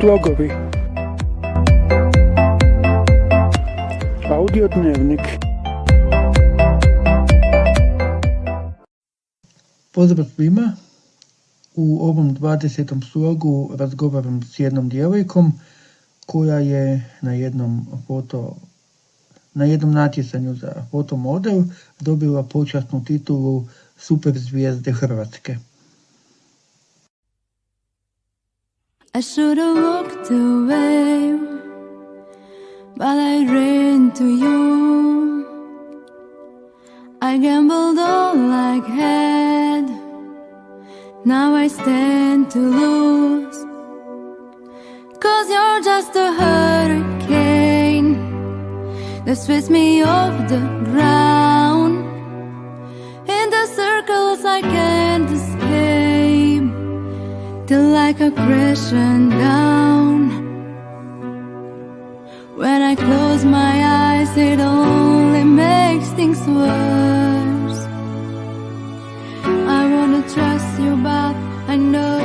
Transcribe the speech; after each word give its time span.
Slogovi 0.00 0.50
Audio 4.30 4.68
dnevnik 4.68 5.20
Pozdrav 9.92 10.26
svima. 10.34 10.76
U 11.74 11.98
ovom 12.02 12.36
20. 12.36 13.10
slogu 13.10 13.70
razgovaram 13.74 14.42
s 14.42 14.58
jednom 14.58 14.88
djevojkom 14.88 15.52
koja 16.26 16.58
je 16.58 17.14
na 17.20 17.32
jednom 17.34 17.86
foto 18.06 18.56
na 19.54 19.64
jednom 19.64 19.92
natjecanju 19.92 20.54
za 20.54 20.72
fotomodel 20.90 21.62
dobila 22.00 22.42
počasnu 22.42 23.04
titulu 23.04 23.66
super 23.96 24.38
zvijezde 24.38 24.92
Hrvatske. 24.92 25.58
I 29.18 29.20
should 29.20 29.58
have 29.58 29.76
walked 29.76 30.30
away, 30.30 31.36
but 32.96 33.16
I 33.32 33.44
ran 33.52 34.12
to 34.12 34.26
you. 34.42 35.44
I 37.20 37.36
gambled 37.38 37.98
all 37.98 38.38
I 38.52 38.76
had, 39.00 39.86
now 41.24 41.52
I 41.52 41.66
stand 41.66 42.48
to 42.52 42.60
lose. 42.60 43.58
Cause 45.18 45.50
you're 45.50 45.80
just 45.82 46.14
a 46.14 46.30
hurricane 46.40 48.12
that 49.24 49.36
sweeps 49.36 49.68
me 49.68 50.04
off 50.04 50.48
the 50.48 50.62
ground. 50.92 51.96
In 53.36 53.50
the 53.50 53.66
circles 53.66 54.44
I 54.44 54.60
can't 54.60 55.28
escape 55.28 55.57
till 57.68 57.90
like 57.90 58.18
a 58.20 58.30
crashing 58.30 59.28
down. 59.28 60.20
When 62.56 62.80
I 62.80 62.94
close 62.94 63.44
my 63.44 63.74
eyes, 64.06 64.34
it 64.38 64.58
only 64.58 65.44
makes 65.44 66.08
things 66.18 66.40
worse. 66.60 67.80
I 69.78 69.82
wanna 69.94 70.22
trust 70.34 70.80
you, 70.80 70.96
but 71.08 71.34
I 71.72 71.76
know 71.76 72.17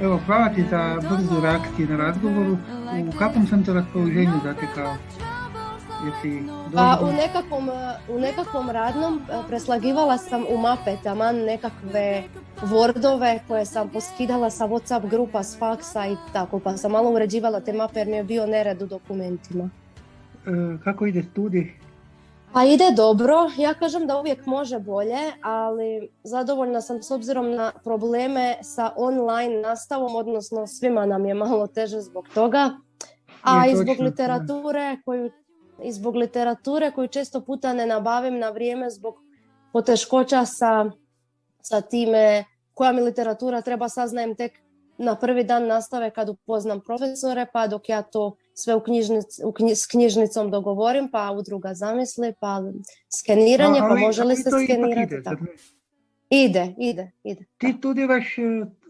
Evo, 0.00 0.20
hvala 0.26 0.48
ti 0.48 0.64
za 0.70 1.00
brzu 1.00 1.40
reakciju 1.42 1.88
na 1.88 1.96
razgovoru. 1.96 2.56
U 3.08 3.18
kakvom 3.18 3.46
sam 3.46 3.64
te 3.64 3.72
raspoloženju 3.72 4.32
zatekao? 4.44 4.96
Jesi 6.04 6.42
Pa 6.74 6.98
u 7.02 7.12
nekakvom, 7.12 7.70
u 8.08 8.18
nekakvom 8.18 8.70
radnom 8.70 9.20
e, 9.30 9.48
preslagivala 9.48 10.18
sam 10.18 10.44
u 10.50 10.58
mape 10.58 10.96
taman 11.02 11.36
nekakve 11.36 12.24
Wordove 12.62 13.38
koje 13.48 13.66
sam 13.66 13.88
poskidala 13.88 14.50
sa 14.50 14.66
Whatsapp 14.66 15.10
grupa, 15.10 15.42
s 15.42 15.58
faksa 15.58 16.06
i 16.06 16.16
tako, 16.32 16.58
pa 16.58 16.76
sam 16.76 16.92
malo 16.92 17.10
uređivala 17.10 17.60
te 17.60 17.72
mape 17.72 17.98
jer 17.98 18.08
mi 18.08 18.16
je 18.16 18.24
bio 18.24 18.46
nered 18.46 18.82
u 18.82 18.86
dokumentima. 18.86 19.70
E, 20.46 20.50
kako 20.84 21.06
ide 21.06 21.22
studij? 21.22 21.72
Pa 22.56 22.64
ide 22.64 22.90
dobro, 22.96 23.50
ja 23.58 23.74
kažem 23.74 24.06
da 24.06 24.18
uvijek 24.18 24.46
može 24.46 24.78
bolje, 24.78 25.18
ali 25.42 26.08
zadovoljna 26.24 26.80
sam 26.80 27.02
s 27.02 27.10
obzirom 27.10 27.50
na 27.50 27.72
probleme 27.84 28.56
sa 28.62 28.92
online 28.96 29.60
nastavom, 29.60 30.16
odnosno 30.16 30.66
svima 30.66 31.06
nam 31.06 31.26
je 31.26 31.34
malo 31.34 31.66
teže 31.66 32.00
zbog 32.00 32.28
toga. 32.34 32.70
A 33.42 33.66
i 33.66 33.76
zbog 33.76 34.00
literature 34.00 34.96
koju 35.04 35.30
i 35.82 35.92
zbog 35.92 36.16
literature 36.16 36.90
koju 36.90 37.08
često 37.08 37.40
puta 37.40 37.72
ne 37.72 37.86
nabavim 37.86 38.38
na 38.38 38.50
vrijeme 38.50 38.90
zbog 38.90 39.14
poteškoća 39.72 40.44
sa, 40.44 40.90
sa 41.62 41.80
time 41.80 42.44
koja 42.74 42.92
mi 42.92 43.02
literatura 43.02 43.60
treba 43.60 43.88
saznajem 43.88 44.34
tek 44.34 44.52
na 44.98 45.14
prvi 45.14 45.44
dan 45.44 45.66
nastave 45.66 46.10
kad 46.10 46.28
upoznam 46.28 46.80
profesore, 46.80 47.46
pa 47.52 47.66
dok 47.66 47.88
ja 47.88 48.02
to 48.02 48.36
sve 48.58 48.74
u 48.74 48.80
knjižnic, 48.80 49.38
u 49.44 49.52
knji- 49.52 49.74
s 49.74 49.86
knjižnicom 49.86 50.50
dogovorim, 50.50 51.08
pa 51.10 51.30
udruga 51.30 51.74
zamisli, 51.74 52.32
pa 52.40 52.62
skeniranje, 53.16 53.80
pa 53.80 53.94
može 53.94 54.24
li 54.24 54.36
se 54.36 54.50
skenirati? 54.50 55.14
ide, 55.14 55.22
tako. 55.22 55.44
Ide, 56.30 56.74
ide, 56.78 57.10
ide. 57.24 57.44
Ti 57.58 57.74
studiraš 57.78 58.38
e, 58.38 58.42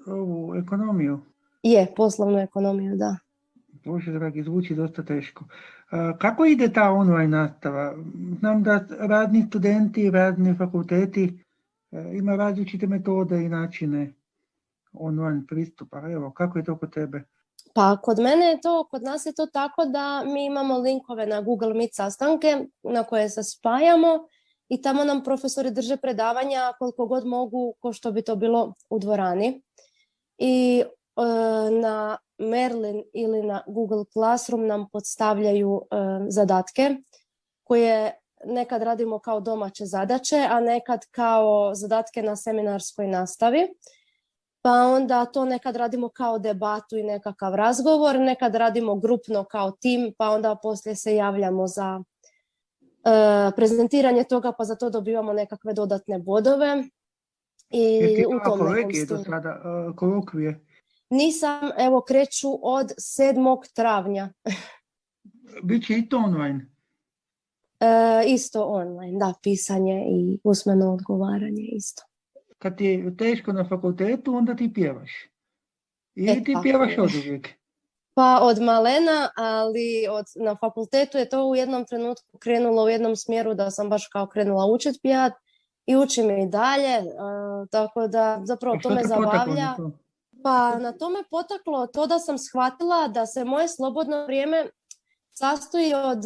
ovu 0.07 0.55
ekonomiju. 0.55 1.21
Je, 1.63 1.87
poslovnu 1.97 2.39
ekonomiju, 2.39 2.97
da. 2.97 3.17
Bože 3.85 4.13
dragi, 4.13 4.43
zvuči 4.43 4.75
dosta 4.75 5.03
teško. 5.05 5.45
E, 5.93 5.97
Kako 6.19 6.45
ide 6.45 6.73
ta 6.73 6.91
online 6.91 7.29
nastava? 7.29 7.95
Znam 8.39 8.63
da 8.63 8.85
radni 8.91 9.45
studenti, 9.49 10.11
radni 10.11 10.55
fakulteti 10.55 11.39
e, 11.93 12.11
ima 12.15 12.37
različite 12.37 12.87
metode 12.87 13.43
i 13.43 13.49
načine 13.49 14.13
online 14.93 15.43
pristupa. 15.49 16.13
Evo, 16.13 16.31
kako 16.31 16.59
je 16.59 16.65
to 16.65 16.77
kod 16.77 16.93
tebe? 16.93 17.23
Pa 17.77 17.97
kod 18.03 18.19
mene 18.19 18.47
je 18.47 18.61
to, 18.61 18.87
kod 18.91 19.03
nas 19.03 19.27
je 19.27 19.35
to 19.35 19.47
tako 19.47 19.85
da 19.85 20.23
mi 20.25 20.45
imamo 20.45 20.79
linkove 20.79 21.27
na 21.27 21.41
Google 21.41 21.75
Meet 21.75 21.95
sastanke 21.95 22.59
na 22.83 23.03
koje 23.05 23.29
se 23.29 23.43
spajamo 23.43 24.29
i 24.69 24.83
tamo 24.83 25.05
nam 25.05 25.25
profesori 25.25 25.71
drže 25.71 25.97
predavanja 25.97 26.73
koliko 26.79 27.07
god 27.07 27.27
mogu, 27.27 27.75
ko 27.81 27.93
što 27.93 28.13
bi 28.13 28.23
to 28.23 28.37
bilo 28.37 28.75
u 28.91 28.99
dvorani. 28.99 29.63
I 30.39 30.85
e, 30.85 30.91
na 31.71 32.19
Merlin 32.39 33.03
ili 33.13 33.43
na 33.43 33.63
Google 33.67 34.05
Classroom 34.13 34.67
nam 34.67 34.89
podstavljaju 34.93 35.83
e, 35.83 35.97
zadatke 36.29 36.97
koje 37.65 38.21
nekad 38.45 38.83
radimo 38.83 39.19
kao 39.19 39.41
domaće 39.41 39.87
zadaće, 39.87 40.47
a 40.51 40.61
nekad 40.61 41.01
kao 41.11 41.75
zadatke 41.75 42.23
na 42.23 42.37
seminarskoj 42.37 43.07
nastavi 43.07 43.69
pa 44.67 44.73
onda 44.73 45.25
to 45.25 45.45
nekad 45.45 45.77
radimo 45.77 46.09
kao 46.09 46.39
debatu 46.39 46.97
i 46.97 47.03
nekakav 47.03 47.55
razgovor, 47.55 48.19
nekad 48.19 48.55
radimo 48.55 48.97
grupno 48.97 49.45
kao 49.45 49.71
tim, 49.71 50.15
pa 50.19 50.31
onda 50.31 50.57
poslije 50.63 50.97
se 50.97 51.15
javljamo 51.15 51.67
za 51.67 52.03
e, 53.05 53.51
prezentiranje 53.57 54.25
toga, 54.25 54.53
pa 54.59 54.65
za 54.65 54.75
to 54.75 54.91
dobivamo 54.91 55.33
nekakve 55.33 55.73
dodatne 55.73 56.19
bodove. 56.19 56.85
I 57.71 57.83
Jesi 57.83 58.25
u 58.27 58.41
tom 58.45 58.61
do 59.09 59.25
sada, 59.25 59.49
e, 59.49 59.97
kolokvije? 59.97 60.61
Nisam, 61.11 61.71
evo 61.79 62.01
kreću 62.01 62.49
od 62.63 62.87
7. 62.87 63.75
travnja. 63.75 64.33
Biće 65.69 65.99
i 65.99 66.09
to 66.09 66.17
online. 66.17 66.67
E, 67.81 67.87
isto 68.27 68.65
online, 68.65 69.19
da, 69.19 69.35
pisanje 69.43 70.07
i 70.09 70.39
usmeno 70.45 70.93
odgovaranje 70.93 71.63
isto. 71.73 72.03
Kad 72.59 72.77
ti 72.77 72.85
je 72.85 73.17
teško 73.17 73.53
na 73.53 73.69
fakultetu, 73.69 74.35
onda 74.35 74.57
ti 74.57 74.73
pjevaš. 74.75 75.13
Ili 76.15 76.31
E, 76.31 76.45
ti 76.45 76.53
tako 76.53 76.63
pjevaš 76.63 76.93
je. 76.93 77.03
od 77.03 77.11
uvijek. 77.15 77.49
Pa 78.15 78.39
od 78.43 78.63
malena, 78.63 79.31
ali 79.37 80.07
od, 80.11 80.25
na 80.45 80.57
fakultetu 80.57 81.19
je 81.19 81.29
to 81.29 81.45
u 81.49 81.57
jednom 81.57 81.85
trenutku 81.85 82.39
krenulo 82.39 82.85
u 82.85 82.89
jednom 82.89 83.17
smjeru 83.17 83.55
da 83.55 83.71
sam 83.71 83.89
baš 83.91 84.09
kao 84.09 84.27
krenula 84.27 84.67
učit 84.67 84.97
pjevat 85.03 85.33
i 85.87 85.97
učim 85.97 86.31
i 86.31 86.49
dalje, 86.49 86.95
e, 86.95 87.05
tako 87.71 88.09
da 88.09 88.41
zapravo 88.45 88.79
to 88.83 88.91
me 88.91 89.03
zabavlja. 89.05 89.75
to? 89.77 89.91
Pa 90.43 90.79
na 90.79 90.93
to 90.93 91.11
me 91.11 91.19
potaklo 91.31 91.87
to 91.87 92.07
da 92.07 92.19
sam 92.19 92.39
shvatila 92.39 93.09
da 93.09 93.27
se 93.27 93.45
moje 93.45 93.69
slobodno 93.69 94.25
vrijeme 94.25 94.67
sastoji 95.33 95.95
od, 95.95 96.25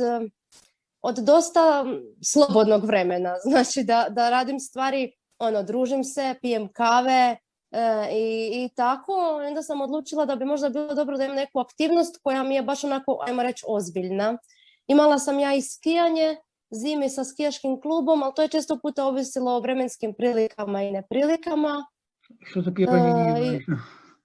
od 1.03 1.17
dosta 1.17 1.85
slobodnog 2.25 2.85
vremena. 2.85 3.35
Znači 3.51 3.83
da, 3.83 4.06
da 4.11 4.31
radim 4.31 4.61
stvari, 4.61 5.12
ono, 5.40 5.62
družim 5.62 6.04
se, 6.04 6.34
pijem 6.42 6.69
kave 6.72 7.37
e, 7.70 8.08
i, 8.12 8.25
i 8.64 8.69
tako. 8.76 9.12
Onda 9.46 9.62
sam 9.62 9.81
odlučila 9.81 10.25
da 10.26 10.37
bi 10.37 10.44
možda 10.44 10.69
bilo 10.69 10.94
dobro 10.94 11.16
da 11.16 11.25
imam 11.25 11.37
neku 11.37 11.60
aktivnost 11.60 12.19
koja 12.22 12.42
mi 12.42 12.54
je 12.54 12.62
baš 12.62 12.84
onako, 12.84 13.19
ajmo 13.26 13.42
reći, 13.42 13.64
ozbiljna. 13.69 14.38
Imala 14.87 15.19
sam 15.19 15.38
ja 15.38 15.54
i 15.54 15.62
skijanje, 15.62 16.37
zimi 16.70 17.08
sa 17.08 17.25
skijaškim 17.25 17.81
klubom, 17.81 18.22
ali 18.22 18.32
to 18.37 18.42
je 18.42 18.48
često 18.48 18.78
puta 18.78 19.04
ovisilo 19.06 19.52
o 19.52 19.60
vremenskim 19.60 20.14
prilikama 20.14 20.82
i 20.82 20.90
neprilikama. 20.90 21.87
Što 22.40 22.60
za 22.62 22.72
pjevanje 22.76 23.12
nije 23.14 23.31
E, 23.37 23.46
i- 23.46 23.52
važno. 23.52 23.76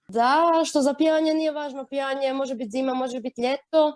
Da, 0.08 0.36
što 0.66 0.82
za 0.82 0.94
pijanje 0.94 1.34
nije 1.34 1.52
važno, 1.52 1.86
pijanje 1.86 2.34
može 2.34 2.56
biti 2.56 2.70
zima, 2.72 2.94
može 2.94 3.20
biti 3.20 3.42
ljeto, 3.42 3.96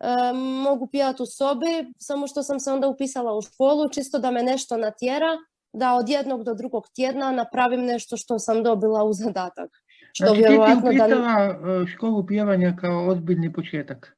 e, 0.00 0.32
mogu 0.62 0.86
pijati 0.86 1.22
u 1.22 1.26
sobi, 1.26 1.92
samo 1.98 2.26
što 2.26 2.42
sam 2.42 2.60
se 2.60 2.72
onda 2.72 2.88
upisala 2.88 3.36
u 3.36 3.42
školu, 3.42 3.88
čisto 3.88 4.18
da 4.18 4.30
me 4.30 4.42
nešto 4.42 4.76
natjera, 4.76 5.36
da 5.74 5.94
od 5.94 6.08
jednog 6.08 6.44
do 6.44 6.54
drugog 6.54 6.88
tjedna 6.94 7.32
napravim 7.32 7.80
nešto 7.84 8.16
što 8.16 8.38
sam 8.38 8.62
dobila 8.62 9.04
u 9.04 9.12
zadatak. 9.12 9.70
Što 10.12 10.26
Znači 10.26 10.40
ti 10.40 10.46
si 10.46 10.48
vjerojatno 10.48 10.92
da... 10.92 11.58
e, 11.82 11.86
školu 11.86 12.26
pjevanja 12.26 12.76
kao 12.80 13.06
ozbiljni 13.08 13.52
početak. 13.52 14.16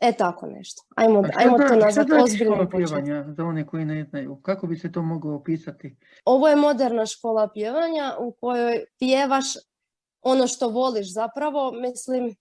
E 0.00 0.12
tako 0.12 0.46
nešto. 0.46 0.82
Ajmo, 0.96 1.20
A 1.20 1.24
što 1.30 1.40
ajmo 1.40 1.58
to 1.58 1.76
nazvati 1.76 2.10
početkom. 2.10 2.68
pjevanja 2.70 3.24
za 3.28 3.44
one 3.44 3.66
koji 3.66 3.84
ne 3.84 4.04
znaju? 4.04 4.36
Kako 4.42 4.66
bi 4.66 4.76
se 4.76 4.92
to 4.92 5.02
moglo 5.02 5.34
opisati? 5.34 5.96
Ovo 6.24 6.48
je 6.48 6.56
moderna 6.56 7.06
škola 7.06 7.48
pjevanja 7.54 8.14
u 8.18 8.32
kojoj 8.32 8.84
pjevaš 8.98 9.46
ono 10.22 10.46
što 10.46 10.68
voliš 10.68 11.12
zapravo. 11.12 11.72
Mislim, 11.72 12.36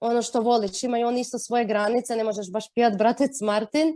ono 0.00 0.22
što 0.22 0.40
voliš. 0.40 0.82
Imaju 0.82 1.06
oni 1.06 1.20
isto 1.20 1.38
svoje 1.38 1.64
granice, 1.64 2.16
ne 2.16 2.24
možeš 2.24 2.52
baš 2.52 2.72
pijat 2.74 2.98
Bratec 2.98 3.40
Martin, 3.40 3.92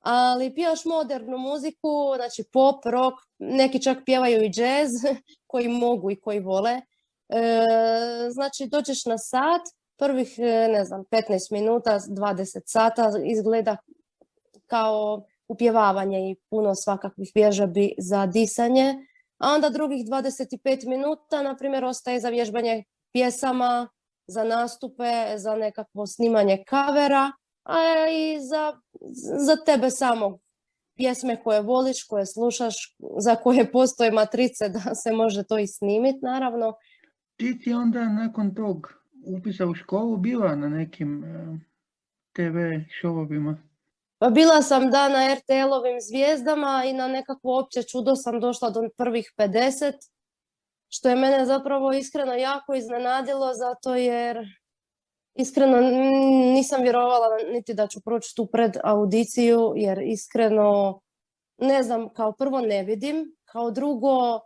ali 0.00 0.54
pijaš 0.54 0.84
modernu 0.84 1.38
muziku, 1.38 2.12
znači 2.16 2.44
pop, 2.52 2.84
rock, 2.84 3.16
neki 3.38 3.82
čak 3.82 3.98
pjevaju 4.04 4.42
i 4.42 4.50
jazz, 4.54 4.90
koji 5.50 5.68
mogu 5.68 6.10
i 6.10 6.20
koji 6.20 6.40
vole. 6.40 6.80
E, 7.28 7.64
znači 8.30 8.66
dođeš 8.66 9.04
na 9.04 9.18
sat, 9.18 9.62
prvih, 9.98 10.34
e, 10.38 10.68
ne 10.68 10.84
znam, 10.84 11.04
15 11.04 11.52
minuta, 11.52 11.98
20 11.98 12.60
sata 12.66 13.10
izgleda 13.24 13.76
kao 14.66 15.24
upjevavanje 15.48 16.30
i 16.30 16.36
puno 16.50 16.74
svakakvih 16.74 17.32
vježbi 17.34 17.94
za 17.98 18.26
disanje, 18.26 18.94
a 19.38 19.52
onda 19.54 19.68
drugih 19.70 20.06
25 20.06 20.88
minuta, 20.88 21.42
na 21.42 21.56
primjer, 21.56 21.84
ostaje 21.84 22.20
za 22.20 22.28
vježbanje 22.28 22.84
pjesama, 23.12 23.88
za 24.26 24.44
nastupe, 24.44 25.38
za 25.38 25.56
nekakvo 25.56 26.06
snimanje 26.06 26.64
kavera, 26.66 27.32
a 27.70 28.08
i 28.10 28.40
za, 28.40 28.80
za 29.46 29.56
tebe 29.64 29.90
samog 29.90 30.40
pjesme 30.96 31.42
koje 31.42 31.62
voliš, 31.62 32.04
koje 32.04 32.26
slušaš, 32.26 32.96
za 33.18 33.36
koje 33.36 33.72
postoje 33.72 34.10
matrice 34.10 34.68
da 34.68 34.94
se 34.94 35.12
može 35.12 35.42
to 35.44 35.58
i 35.58 35.66
snimiti, 35.66 36.18
naravno. 36.22 36.74
Ti 37.36 37.60
si 37.64 37.72
onda 37.72 38.08
nakon 38.08 38.54
tog 38.54 38.92
upisa 39.26 39.66
u 39.66 39.74
školu 39.74 40.16
bila 40.16 40.56
na 40.56 40.68
nekim 40.68 41.24
eh, 41.24 41.58
TV 42.32 42.56
šovovima? 43.00 43.62
Pa 44.18 44.30
bila 44.30 44.62
sam 44.62 44.90
da 44.90 45.08
na 45.08 45.18
RTL-ovim 45.18 46.00
zvijezdama 46.08 46.82
i 46.86 46.92
na 46.92 47.08
nekakvo 47.08 47.60
opće 47.60 47.82
čudo 47.82 48.16
sam 48.16 48.40
došla 48.40 48.70
do 48.70 48.88
prvih 48.96 49.32
50, 49.38 49.92
što 50.88 51.08
je 51.08 51.16
mene 51.16 51.46
zapravo 51.46 51.92
iskreno 51.92 52.34
jako 52.34 52.74
iznenadilo, 52.74 53.54
zato 53.54 53.94
jer 53.94 54.38
iskreno 55.34 55.80
nisam 56.54 56.82
vjerovala 56.82 57.26
niti 57.52 57.74
da 57.74 57.86
ću 57.86 58.00
proći 58.04 58.36
tu 58.36 58.46
pred 58.46 58.76
audiciju, 58.84 59.72
jer 59.76 59.98
iskreno 59.98 61.00
ne 61.58 61.82
znam, 61.82 62.08
kao 62.12 62.32
prvo 62.32 62.60
ne 62.60 62.82
vidim, 62.82 63.36
kao 63.44 63.70
drugo 63.70 64.40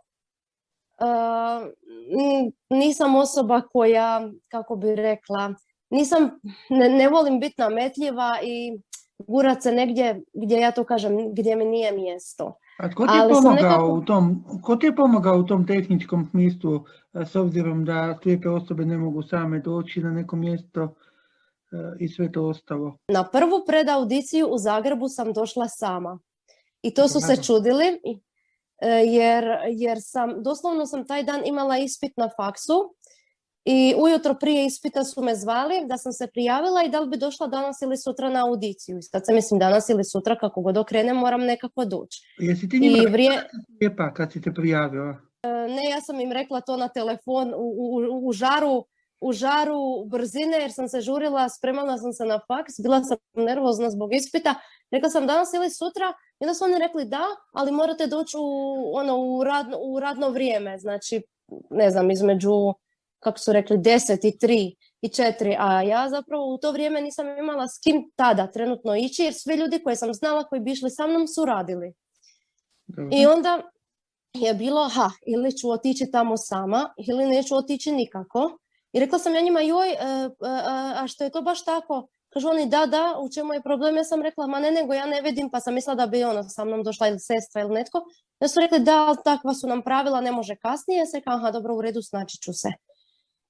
nisam 2.69 3.15
osoba 3.15 3.61
koja, 3.61 4.29
kako 4.47 4.75
bi 4.75 4.95
rekla, 4.95 5.53
nisam, 5.89 6.39
ne, 6.69 6.89
ne 6.89 7.09
volim 7.09 7.39
biti 7.39 7.55
nametljiva 7.57 8.39
i 8.43 8.79
gurat 9.17 9.63
se 9.63 9.71
negdje 9.71 10.21
gdje 10.33 10.59
ja 10.59 10.71
to 10.71 10.83
kažem, 10.83 11.33
gdje 11.33 11.55
mi 11.55 11.65
nije 11.65 11.91
mjesto. 11.91 12.57
A 12.77 12.89
tko 12.89 13.07
ti, 13.07 13.13
je 13.13 13.29
pomogao 13.29 13.87
u 13.93 14.01
tom, 14.01 14.43
ko 14.61 14.75
ti 14.75 14.85
je 14.85 14.95
pomogao 14.95 15.37
u 15.37 15.43
tom 15.43 15.67
tehničkom 15.67 16.25
smislu 16.25 16.83
s 17.13 17.35
obzirom 17.35 17.85
da 17.85 18.17
slijepe 18.21 18.49
osobe 18.49 18.85
ne 18.85 18.97
mogu 18.97 19.23
same 19.23 19.59
doći 19.59 20.01
na 20.01 20.11
neko 20.11 20.35
mjesto 20.35 20.95
i 21.99 22.07
sve 22.07 22.31
to 22.31 22.47
ostalo? 22.47 22.97
Na 23.07 23.23
prvu 23.23 23.63
predaudiciju 23.67 24.47
u 24.47 24.57
Zagrebu 24.57 25.07
sam 25.07 25.33
došla 25.33 25.67
sama. 25.67 26.19
I 26.81 26.93
to 26.93 27.07
su 27.07 27.19
se 27.19 27.43
čudili 27.43 27.99
E, 28.81 28.87
jer, 28.89 29.45
jer 29.71 29.97
sam, 30.01 30.43
doslovno 30.43 30.85
sam 30.85 31.07
taj 31.07 31.23
dan 31.23 31.41
imala 31.45 31.77
ispit 31.77 32.17
na 32.17 32.29
faksu 32.37 32.95
i 33.65 33.95
ujutro 33.97 34.33
prije 34.33 34.65
ispita 34.65 35.03
su 35.03 35.21
me 35.21 35.35
zvali 35.35 35.85
da 35.85 35.97
sam 35.97 36.13
se 36.13 36.27
prijavila 36.27 36.83
i 36.83 36.89
da 36.89 36.99
li 36.99 37.09
bi 37.09 37.17
došla 37.17 37.47
danas 37.47 37.81
ili 37.81 37.97
sutra 37.97 38.29
na 38.29 38.45
audiciju. 38.45 38.97
I 38.97 39.01
sad 39.01 39.25
se 39.25 39.33
mislim 39.33 39.59
danas 39.59 39.89
ili 39.89 40.03
sutra 40.03 40.35
kako 40.35 40.61
god 40.61 40.77
okrenem 40.77 41.17
moram 41.17 41.41
nekako 41.41 41.85
doći. 41.85 42.21
Jesi 42.39 42.69
ti 42.69 42.79
njima 42.79 42.97
I 42.97 43.11
vrije... 43.11 43.49
lijepa 43.81 44.13
kad 44.13 44.31
si 44.31 44.41
te 44.41 44.53
prijavila? 44.53 45.15
E, 45.43 45.47
ne, 45.47 45.89
ja 45.89 46.01
sam 46.01 46.19
im 46.19 46.31
rekla 46.31 46.61
to 46.61 46.77
na 46.77 46.87
telefon 46.87 47.53
u, 47.53 47.75
u, 47.77 48.27
u 48.27 48.31
žaru 48.33 48.85
u 49.21 49.33
žaru 49.33 50.05
brzine 50.05 50.57
jer 50.57 50.71
sam 50.71 50.87
se 50.87 51.01
žurila, 51.01 51.49
spremala 51.49 51.97
sam 51.97 52.13
se 52.13 52.25
na 52.25 52.39
faks, 52.47 52.73
bila 52.83 53.03
sam 53.03 53.17
nervozna 53.33 53.89
zbog 53.89 54.13
ispita. 54.13 54.55
Rekla 54.91 55.09
sam 55.09 55.27
danas 55.27 55.53
ili 55.53 55.69
sutra 55.69 56.13
i 56.39 56.43
onda 56.43 56.53
su 56.53 56.63
oni 56.63 56.79
rekli 56.79 57.05
da, 57.05 57.23
ali 57.53 57.71
morate 57.71 58.07
doći 58.07 58.37
u, 58.39 58.91
ono, 58.95 59.17
u, 59.17 59.43
radno, 59.43 59.77
u 59.77 59.99
radno 59.99 60.29
vrijeme, 60.29 60.77
znači 60.77 61.21
ne 61.69 61.89
znam, 61.89 62.11
između 62.11 62.73
kako 63.25 63.39
su 63.39 63.53
rekli 63.53 63.77
10 63.77 64.27
i 64.27 64.37
3 64.37 64.73
i 65.01 65.09
4, 65.09 65.55
a 65.59 65.81
ja 65.81 66.09
zapravo 66.09 66.53
u 66.53 66.57
to 66.57 66.71
vrijeme 66.71 67.01
nisam 67.01 67.27
imala 67.37 67.67
s 67.67 67.79
kim 67.83 68.11
tada 68.15 68.51
trenutno 68.51 68.95
ići 68.95 69.23
jer 69.23 69.33
svi 69.33 69.55
ljudi 69.55 69.83
koje 69.83 69.95
sam 69.95 70.13
znala 70.13 70.43
koji 70.43 70.61
bi 70.61 70.71
išli 70.71 70.89
sa 70.89 71.07
mnom 71.07 71.27
su 71.27 71.45
radili. 71.45 71.93
I 73.11 73.25
onda 73.25 73.61
je 74.33 74.53
bilo, 74.53 74.89
ha, 74.89 75.09
ili 75.27 75.57
ću 75.57 75.69
otići 75.69 76.11
tamo 76.11 76.37
sama 76.37 76.93
ili 77.07 77.25
neću 77.25 77.55
otići 77.55 77.91
nikako. 77.91 78.57
I 78.93 78.99
rekla 78.99 79.19
sam 79.19 79.35
ja 79.35 79.41
njima, 79.41 79.61
joj, 79.61 79.89
e, 79.89 79.95
e, 79.95 80.29
a 80.95 81.07
što 81.07 81.23
je 81.23 81.29
to 81.29 81.41
baš 81.41 81.63
tako? 81.63 82.07
Kažu 82.29 82.49
oni, 82.49 82.69
da, 82.69 82.85
da, 82.85 83.15
u 83.21 83.29
čemu 83.29 83.53
je 83.53 83.61
problem? 83.61 83.97
Ja 83.97 84.03
sam 84.03 84.21
rekla, 84.21 84.47
ma 84.47 84.59
ne, 84.59 84.71
nego 84.71 84.93
ja 84.93 85.05
ne 85.05 85.21
vidim, 85.21 85.49
pa 85.49 85.59
sam 85.59 85.73
mislila 85.73 85.95
da 85.95 86.07
bi 86.07 86.23
ono 86.23 86.43
sa 86.43 86.65
mnom 86.65 86.83
došla 86.83 87.07
ili 87.07 87.19
sestra 87.19 87.61
ili 87.61 87.73
netko. 87.73 88.05
Ja 88.39 88.47
su 88.47 88.59
rekli, 88.59 88.79
da, 88.79 89.15
takva 89.23 89.53
su 89.53 89.67
nam 89.67 89.81
pravila, 89.81 90.21
ne 90.21 90.31
može 90.31 90.55
kasnije. 90.55 90.99
Ja 90.99 91.05
sam 91.05 91.17
rekla, 91.17 91.35
aha, 91.35 91.51
dobro, 91.51 91.75
u 91.75 91.81
redu, 91.81 92.01
snaći 92.01 92.37
ću 92.37 92.53
se. 92.53 92.69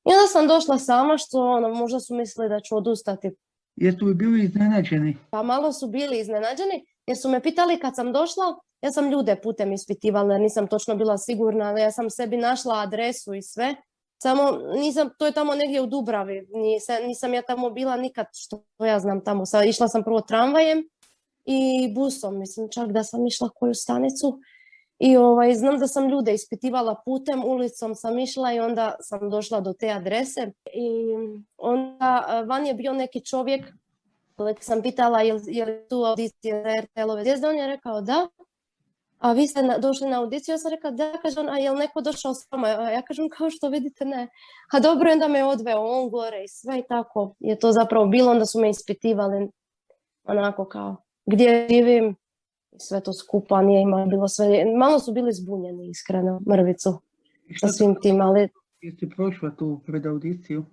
I 0.05 0.09
onda 0.13 0.27
sam 0.27 0.47
došla 0.47 0.77
sama, 0.77 1.17
što 1.17 1.41
ono, 1.41 1.69
možda 1.69 1.99
su 1.99 2.15
mislili 2.15 2.49
da 2.49 2.59
ću 2.59 2.77
odustati. 2.77 3.31
Jesu 3.75 4.05
li 4.05 4.13
bili 4.13 4.43
iznenađeni? 4.43 5.17
Pa 5.29 5.43
malo 5.43 5.73
su 5.73 5.87
bili 5.87 6.19
iznenađeni, 6.19 6.85
jer 7.07 7.17
su 7.17 7.29
me 7.29 7.41
pitali 7.41 7.79
kad 7.79 7.95
sam 7.95 8.13
došla, 8.13 8.43
ja 8.81 8.91
sam 8.91 9.11
ljude 9.11 9.35
putem 9.43 9.73
ispitivala, 9.73 10.33
jer 10.33 10.41
nisam 10.41 10.67
točno 10.67 10.95
bila 10.95 11.17
sigurna, 11.17 11.65
ali 11.65 11.81
ja 11.81 11.91
sam 11.91 12.09
sebi 12.09 12.37
našla 12.37 12.79
adresu 12.79 13.33
i 13.33 13.41
sve. 13.41 13.75
Samo 14.17 14.51
nisam, 14.75 15.09
to 15.17 15.25
je 15.25 15.31
tamo 15.31 15.55
negdje 15.55 15.81
u 15.81 15.85
Dubravi, 15.85 16.47
nisam, 16.53 16.95
nisam 17.03 17.33
ja 17.33 17.41
tamo 17.41 17.69
bila 17.69 17.97
nikad 17.97 18.25
što 18.33 18.63
ja 18.85 18.99
znam 18.99 19.23
tamo. 19.23 19.45
Sa, 19.45 19.63
išla 19.63 19.87
sam 19.87 20.03
prvo 20.03 20.21
tramvajem 20.21 20.83
i 21.45 21.93
busom, 21.95 22.39
mislim 22.39 22.69
čak 22.69 22.91
da 22.91 23.03
sam 23.03 23.27
išla 23.27 23.49
koju 23.49 23.73
stanicu. 23.73 24.39
I 25.00 25.18
ovaj, 25.18 25.53
znam 25.56 25.77
da 25.80 25.88
sam 25.88 26.09
ljude 26.09 26.33
ispitivala 26.33 26.95
putem, 27.06 27.44
ulicom 27.45 27.95
sam 27.95 28.19
išla 28.19 28.53
i 28.53 28.59
onda 28.59 28.95
sam 29.00 29.30
došla 29.30 29.59
do 29.59 29.74
te 29.74 29.89
adrese. 29.89 30.51
I 30.74 31.15
onda 31.57 32.44
van 32.47 32.65
je 32.65 32.74
bio 32.74 32.94
neki 32.94 33.25
čovjek, 33.25 33.65
kojeg 34.36 34.57
sam 34.62 34.81
pitala 34.81 35.21
je 35.21 35.65
li 35.65 35.88
tu 35.89 35.95
audicija 35.95 36.63
za 36.63 36.81
RTL-ove 36.81 37.21
zvijezde, 37.21 37.47
on 37.47 37.57
je 37.57 37.68
rekao 37.68 38.01
da 38.01 38.27
a 39.19 39.33
vi 39.33 39.47
ste 39.47 39.62
došli 39.80 40.09
na 40.09 40.19
audiciju, 40.19 40.53
ja 40.53 40.57
sam 40.57 40.72
rekla 40.72 40.91
da, 40.91 41.17
kaže 41.22 41.39
on, 41.39 41.50
a 41.50 41.58
je 41.58 41.72
li 41.72 41.77
neko 41.77 42.01
došao 42.01 42.34
s 42.34 42.51
vama? 42.51 42.67
Ja 42.67 43.01
kažem 43.01 43.29
kao 43.29 43.50
što 43.50 43.69
vidite 43.69 44.05
ne. 44.05 44.27
A 44.74 44.79
dobro, 44.79 45.12
onda 45.12 45.27
me 45.27 45.43
odveo 45.43 45.79
on 45.79 46.10
gore 46.10 46.43
i 46.43 46.48
sve 46.48 46.79
i 46.79 46.84
tako 46.89 47.36
je 47.39 47.60
to 47.60 47.72
zapravo 47.72 48.05
bilo, 48.05 48.31
onda 48.31 48.46
su 48.46 48.60
me 48.60 48.69
ispitivali 48.69 49.50
onako 50.24 50.65
kao 50.65 50.96
gdje 51.25 51.67
živim, 51.69 52.15
sve 52.79 53.01
to 53.01 53.13
skupa, 53.13 53.62
nije 53.62 53.82
ima 53.82 54.05
bilo 54.05 54.27
sve, 54.27 54.65
malo 54.77 55.00
su 55.00 55.13
bili 55.13 55.34
zbunjeni 55.34 55.89
iskreno, 55.89 56.41
mrvicu 56.50 57.01
sa 57.60 57.67
svim 57.67 57.96
tim, 58.01 58.22
ali... 58.22 58.50
Jesi 58.82 59.10
prošla 59.10 59.51
tu 59.58 59.82
pred 59.86 60.05
audiciju? 60.05 60.65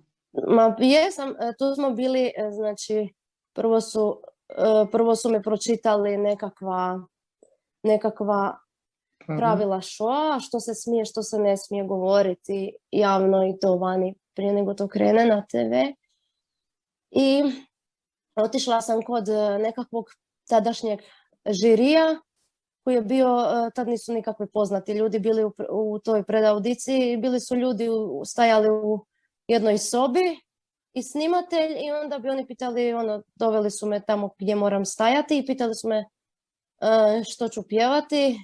Ma 0.47 0.75
jesam, 0.79 1.29
e, 1.29 1.33
tu 1.59 1.75
smo 1.75 1.89
bili, 1.89 2.25
e, 2.25 2.51
znači, 2.51 3.13
prvo 3.53 3.81
su, 3.81 4.21
e, 4.49 4.91
prvo 4.91 5.15
su 5.15 5.29
me 5.29 5.41
pročitali 5.41 6.17
nekakva 6.17 7.05
nekakva 7.83 8.57
pravila 9.25 9.81
šoa, 9.81 10.39
što 10.39 10.59
se 10.59 10.73
smije, 10.75 11.05
što 11.05 11.23
se 11.23 11.39
ne 11.39 11.57
smije 11.57 11.83
govoriti 11.83 12.75
javno 12.91 13.47
i 13.47 13.59
to 13.61 13.75
vani 13.75 14.15
prije 14.35 14.53
nego 14.53 14.73
to 14.73 14.87
krene 14.87 15.25
na 15.25 15.45
TV. 15.45 15.73
I 17.11 17.43
otišla 18.35 18.81
sam 18.81 19.01
kod 19.01 19.27
nekakvog 19.59 20.05
tadašnjeg 20.49 20.99
žirija 21.45 22.21
koji 22.83 22.95
je 22.95 23.01
bio, 23.01 23.27
e, 23.27 23.71
tad 23.75 23.87
nisu 23.87 24.13
nikakvi 24.13 24.47
poznati 24.53 24.93
ljudi 24.93 25.19
bili 25.19 25.43
u, 25.43 25.53
u 25.69 25.99
toj 25.99 26.23
predaudiciji, 26.23 27.17
bili 27.17 27.39
su 27.39 27.55
ljudi 27.55 27.87
stajali 28.25 28.69
u 28.69 29.05
jednoj 29.47 29.77
sobi 29.77 30.39
i 30.93 31.03
snimatelj 31.03 31.71
i 31.85 31.91
onda 31.91 32.19
bi 32.19 32.29
oni 32.29 32.47
pitali, 32.47 32.93
ono, 32.93 33.23
doveli 33.35 33.71
su 33.71 33.87
me 33.87 34.05
tamo 34.05 34.29
gdje 34.39 34.55
moram 34.55 34.85
stajati 34.85 35.37
i 35.37 35.45
pitali 35.45 35.75
su 35.75 35.87
me 35.87 36.05
E, 36.83 37.23
što 37.23 37.49
ću 37.49 37.63
pjevati 37.67 38.39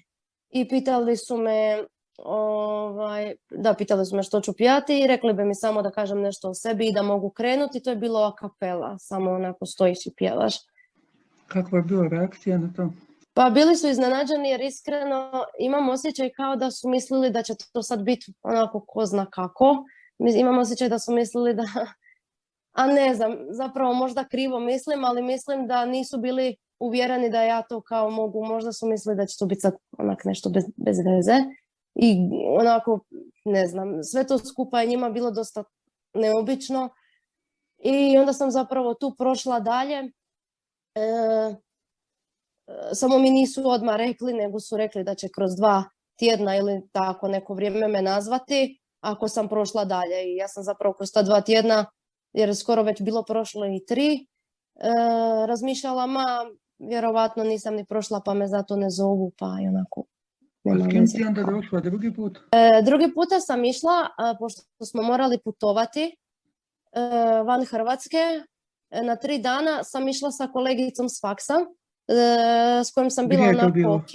i 0.49 0.67
pitali 0.67 1.17
su 1.17 1.37
me 1.37 1.83
ovaj, 2.17 3.35
da, 3.51 3.73
pitali 3.73 4.05
su 4.05 4.15
me 4.15 4.23
što 4.23 4.41
ću 4.41 4.53
pjevati 4.53 4.99
i 4.99 5.07
rekli 5.07 5.33
bi 5.33 5.45
mi 5.45 5.55
samo 5.55 5.81
da 5.81 5.91
kažem 5.91 6.21
nešto 6.21 6.49
o 6.49 6.53
sebi 6.53 6.87
i 6.87 6.93
da 6.93 7.01
mogu 7.01 7.29
krenuti. 7.29 7.83
To 7.83 7.89
je 7.89 7.95
bilo 7.95 8.19
a 8.19 8.35
kapela, 8.35 8.97
samo 8.97 9.31
onako 9.31 9.65
stojiš 9.65 10.05
i 10.05 10.13
pjevaš. 10.17 10.55
Kakva 11.49 11.77
je 11.77 11.83
bila 11.83 12.07
reakcija 12.07 12.57
na 12.57 12.73
to? 12.75 12.89
Pa 13.33 13.49
bili 13.49 13.75
su 13.75 13.87
iznenađeni 13.87 14.49
jer 14.49 14.61
iskreno 14.61 15.31
imam 15.59 15.89
osjećaj 15.89 16.29
kao 16.29 16.55
da 16.55 16.71
su 16.71 16.89
mislili 16.89 17.29
da 17.29 17.43
će 17.43 17.53
to 17.73 17.83
sad 17.83 18.03
biti 18.03 18.33
onako 18.43 18.85
ko 18.87 19.05
zna 19.05 19.25
kako. 19.25 19.83
Imam 20.37 20.57
osjećaj 20.57 20.89
da 20.89 20.99
su 20.99 21.13
mislili 21.13 21.53
da, 21.53 21.63
a 22.79 22.87
ne 22.87 23.15
znam, 23.15 23.37
zapravo 23.49 23.93
možda 23.93 24.27
krivo 24.27 24.59
mislim, 24.59 25.03
ali 25.03 25.21
mislim 25.21 25.67
da 25.67 25.85
nisu 25.85 26.17
bili 26.17 26.55
uvjereni 26.79 27.29
da 27.29 27.43
ja 27.43 27.61
to 27.61 27.81
kao 27.81 28.09
mogu, 28.09 28.45
možda 28.45 28.73
su 28.73 28.87
mislili 28.87 29.17
da 29.17 29.25
će 29.25 29.37
to 29.39 29.45
biti 29.45 29.61
sad 29.61 29.73
onak 29.97 30.25
nešto 30.25 30.49
bez, 30.49 30.63
bez 30.77 30.97
veze 30.97 31.43
i 31.95 32.17
onako, 32.59 32.99
ne 33.45 33.67
znam, 33.67 34.03
sve 34.03 34.27
to 34.27 34.37
skupa 34.37 34.81
je 34.81 34.87
njima 34.87 35.09
bilo 35.09 35.31
dosta 35.31 35.63
neobično 36.13 36.89
I 37.83 38.17
onda 38.17 38.33
sam 38.33 38.51
zapravo 38.51 38.93
tu 38.93 39.15
prošla 39.17 39.59
dalje. 39.59 40.11
E, 40.99 41.55
samo 42.93 43.19
mi 43.19 43.29
nisu 43.29 43.69
odmah 43.69 43.95
rekli, 43.95 44.33
nego 44.33 44.59
su 44.59 44.77
rekli 44.77 45.03
da 45.03 45.15
će 45.15 45.29
kroz 45.29 45.55
dva 45.55 45.83
tjedna 46.19 46.55
ili 46.55 46.81
tako 46.91 47.27
neko 47.27 47.53
vrijeme 47.53 47.87
me 47.87 48.01
nazvati 48.01 48.79
ako 49.01 49.27
sam 49.27 49.47
prošla 49.47 49.85
dalje. 49.85 50.23
I 50.23 50.35
ja 50.35 50.47
sam 50.47 50.63
zapravo 50.63 50.93
kroz 50.93 51.11
ta 51.13 51.23
dva 51.23 51.41
tjedna, 51.41 51.85
jer 52.33 52.49
je 52.49 52.55
skoro 52.55 52.83
već 52.83 53.01
bilo 53.01 53.23
prošlo 53.23 53.65
i 53.65 53.85
tri, 53.87 54.13
e, 54.13 54.25
razmišljala, 55.47 56.05
ma 56.05 56.25
vjerovatno 56.79 57.43
nisam 57.43 57.75
ni 57.75 57.85
prošla 57.85 58.21
pa 58.25 58.33
me 58.33 58.47
zato 58.47 58.75
ne 58.75 58.89
zovu, 58.89 59.31
pa 59.37 59.57
i 59.63 59.67
onako 59.67 60.05
a 60.65 60.89
s 60.89 60.91
kim 60.91 61.07
si 61.07 61.23
onda 61.23 61.43
došla 61.43 61.79
drugi 61.79 62.13
put? 62.13 62.37
E, 62.51 62.81
drugi 62.85 63.13
puta 63.13 63.39
sam 63.39 63.65
išla, 63.65 64.07
pošto 64.39 64.61
smo 64.85 65.01
morali 65.01 65.39
putovati 65.43 66.03
e, 66.03 66.11
van 67.45 67.65
Hrvatske, 67.65 68.17
e, 68.17 68.43
na 68.91 69.15
tri 69.15 69.37
dana 69.37 69.83
sam 69.83 70.07
išla 70.07 70.31
sa 70.31 70.47
kolegicom 70.47 71.09
s 71.09 71.21
faksa, 71.21 71.55
s 72.83 72.91
kojom 72.91 73.09
sam 73.09 73.27
bila 73.27 73.43
onako 73.43 73.93
ok, 73.93 74.13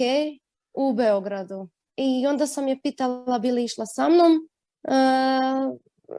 u 0.73 0.93
Beogradu. 0.93 1.67
I 1.95 2.27
onda 2.27 2.47
sam 2.47 2.67
je 2.67 2.81
pitala 2.81 3.39
bi 3.39 3.51
li 3.51 3.63
išla 3.63 3.85
sa 3.85 4.09
mnom, 4.09 4.49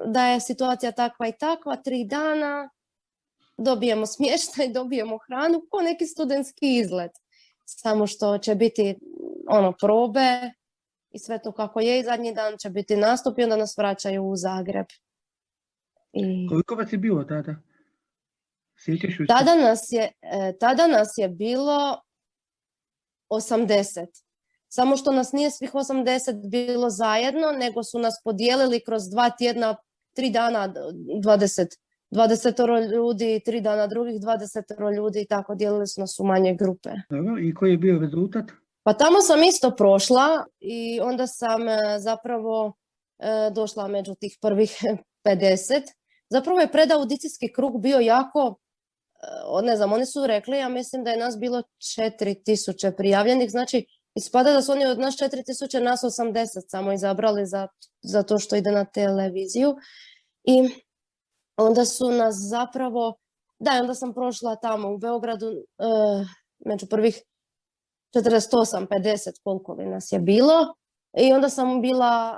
da 0.06 0.26
je 0.26 0.40
situacija 0.40 0.92
takva 0.92 1.28
i 1.28 1.32
takva, 1.38 1.76
tri 1.76 2.04
dana, 2.04 2.70
dobijemo 3.58 4.06
smještaj, 4.06 4.68
dobijemo 4.78 5.18
hranu, 5.26 5.62
ko 5.70 5.82
neki 5.82 6.06
studentski 6.06 6.76
izlet. 6.76 7.12
Samo 7.64 8.06
što 8.06 8.38
će 8.38 8.54
biti 8.54 8.98
ono 9.48 9.72
probe 9.72 10.50
i 11.10 11.18
sve 11.18 11.42
to 11.42 11.52
kako 11.52 11.80
je 11.80 12.00
i 12.00 12.04
zadnji 12.04 12.34
dan 12.34 12.58
će 12.58 12.70
biti 12.70 12.96
nastup 12.96 13.38
i 13.38 13.42
onda 13.42 13.56
nas 13.56 13.78
vraćaju 13.78 14.24
u 14.24 14.36
Zagreb. 14.36 14.86
I... 16.12 16.46
Koliko 16.48 16.74
vas 16.74 16.92
je 16.92 16.98
bilo 16.98 17.24
tada? 17.24 17.54
Tada 19.28 19.54
nas, 19.54 19.86
je, 19.90 20.12
e, 20.22 20.52
tada 20.60 20.86
nas 20.86 21.08
je 21.16 21.28
bilo 21.28 22.00
80. 23.30 24.06
Samo 24.68 24.96
što 24.96 25.12
nas 25.12 25.32
nije 25.32 25.50
svih 25.50 25.72
80 25.72 26.50
bilo 26.50 26.90
zajedno, 26.90 27.52
nego 27.52 27.82
su 27.82 27.98
nas 27.98 28.14
podijelili 28.24 28.84
kroz 28.84 29.02
dva 29.10 29.30
tjedna, 29.30 29.76
tri 30.16 30.30
dana, 30.30 30.74
20, 31.22 31.66
20 32.10 32.92
ljudi, 32.92 33.40
tri 33.44 33.60
dana 33.60 33.86
drugih 33.86 34.20
20 34.20 34.96
ljudi 34.96 35.20
i 35.20 35.26
tako 35.26 35.54
dijelili 35.54 35.86
su 35.86 36.00
nas 36.00 36.20
u 36.20 36.24
manje 36.24 36.54
grupe. 36.54 36.90
Dobro, 37.10 37.38
i 37.40 37.54
koji 37.54 37.70
je 37.70 37.78
bio 37.78 37.98
rezultat? 37.98 38.44
Pa 38.82 38.92
tamo 38.92 39.20
sam 39.20 39.42
isto 39.42 39.70
prošla 39.70 40.46
i 40.60 41.00
onda 41.00 41.26
sam 41.26 41.68
e, 41.68 41.98
zapravo 41.98 42.72
e, 43.18 43.50
došla 43.54 43.88
među 43.88 44.14
tih 44.14 44.38
prvih 44.40 44.70
50. 45.26 45.82
Zapravo 46.30 46.60
je 46.60 46.72
predaudicijski 46.72 47.52
krug 47.52 47.80
bio 47.80 47.98
jako, 47.98 48.54
ne 49.62 49.76
znam, 49.76 49.92
oni 49.92 50.06
su 50.06 50.26
rekli, 50.26 50.58
ja 50.58 50.68
mislim 50.68 51.04
da 51.04 51.10
je 51.10 51.16
nas 51.16 51.38
bilo 51.38 51.62
4000 51.98 52.96
prijavljenih, 52.96 53.50
znači 53.50 53.86
ispada 54.14 54.52
da 54.52 54.62
su 54.62 54.72
oni 54.72 54.86
od 54.86 54.98
nas 54.98 55.14
4000, 55.14 55.80
nas 55.80 56.02
80 56.02 56.46
samo 56.68 56.92
izabrali 56.92 57.46
za, 57.46 57.68
za 58.02 58.22
to 58.22 58.38
što 58.38 58.56
ide 58.56 58.70
na 58.70 58.84
televiziju. 58.84 59.76
I 60.44 60.68
onda 61.56 61.84
su 61.84 62.10
nas 62.10 62.34
zapravo, 62.38 63.14
da, 63.58 63.70
onda 63.80 63.94
sam 63.94 64.14
prošla 64.14 64.56
tamo 64.56 64.92
u 64.92 64.98
Beogradu 64.98 65.46
među 66.58 66.86
prvih 66.86 67.22
48, 68.14 68.86
50 68.86 69.40
koliko 69.44 69.72
li 69.72 69.86
nas 69.86 70.12
je 70.12 70.18
bilo. 70.18 70.74
I 71.18 71.32
onda 71.32 71.48
sam 71.48 71.82
bila, 71.82 72.36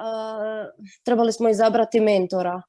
trebali 1.04 1.32
smo 1.32 1.48
izabrati 1.48 2.00
mentora. 2.00 2.62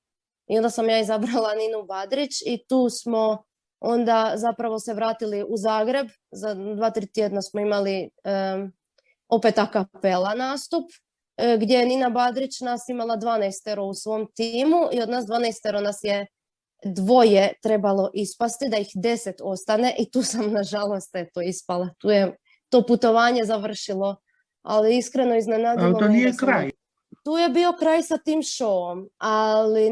I 0.48 0.58
onda 0.58 0.70
sam 0.70 0.90
ja 0.90 1.00
izabrala 1.00 1.54
Ninu 1.56 1.86
Badrić 1.88 2.32
i 2.46 2.66
tu 2.68 2.90
smo 2.90 3.44
onda 3.80 4.34
zapravo 4.36 4.80
se 4.80 4.94
vratili 4.94 5.44
u 5.44 5.58
Zagreb. 5.58 6.08
Za 6.32 6.54
dva, 6.54 6.90
tri 6.90 7.12
tjedna 7.12 7.42
smo 7.42 7.60
imali 7.60 8.10
opet 9.30 9.58
a 9.58 9.66
kapela 9.72 10.34
nastup 10.34 10.84
e, 11.38 11.58
gdje 11.62 11.76
je 11.76 11.86
Nina 11.86 12.10
Badrić 12.10 12.60
nas 12.62 12.90
imala 12.90 13.18
12 13.18 13.80
u 13.80 13.94
svom 13.94 14.28
timu 14.36 14.90
i 14.92 15.02
od 15.02 15.10
nas 15.10 15.26
12 15.26 15.82
nas 15.82 16.00
je 16.04 16.28
dvoje 16.86 17.54
trebalo 17.64 18.12
ispasti, 18.14 18.70
da 18.70 18.78
ih 18.78 18.88
deset 18.96 19.36
ostane 19.44 19.96
i 20.00 20.12
tu 20.12 20.24
sam 20.24 20.52
nažalost 20.60 21.16
eto 21.16 21.42
ispala. 21.42 21.90
Tu 21.98 22.10
je 22.10 22.36
to 22.70 22.86
putovanje 22.86 23.44
završilo. 23.46 24.16
Ali 24.62 24.98
iskreno 24.98 25.36
iznenadilo 25.38 25.88
Ali 25.88 26.00
to 26.00 26.08
nije 26.08 26.34
kraj. 26.38 26.72
Tu 27.30 27.38
je 27.38 27.50
bio 27.50 27.74
kraj 27.80 28.04
sa 28.04 28.18
tim 28.18 28.40
showom, 28.42 29.08
ali, 29.18 29.92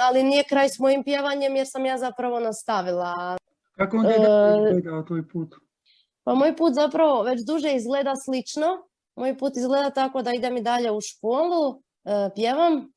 ali 0.00 0.22
nije 0.22 0.44
kraj 0.44 0.68
s 0.68 0.78
mojim 0.78 1.04
pjevanjem 1.04 1.56
jer 1.56 1.66
sam 1.68 1.84
ja 1.86 1.98
zapravo 1.98 2.40
nastavila. 2.40 3.36
Kako 3.76 3.96
onda 3.96 4.08
uh, 4.08 4.76
izgledao 4.76 5.02
tvoj 5.02 5.28
put? 5.28 5.54
Pa 6.24 6.34
moj 6.34 6.56
put 6.56 6.74
zapravo 6.74 7.22
već 7.22 7.40
duže 7.46 7.74
izgleda 7.74 8.16
slično. 8.24 8.66
Moj 9.16 9.38
put 9.38 9.56
izgleda 9.56 9.90
tako 9.90 10.22
da 10.22 10.32
idem 10.32 10.56
i 10.56 10.62
dalje 10.62 10.90
u 10.90 11.00
školu, 11.00 11.82
e, 12.04 12.30
pjevam. 12.34 12.92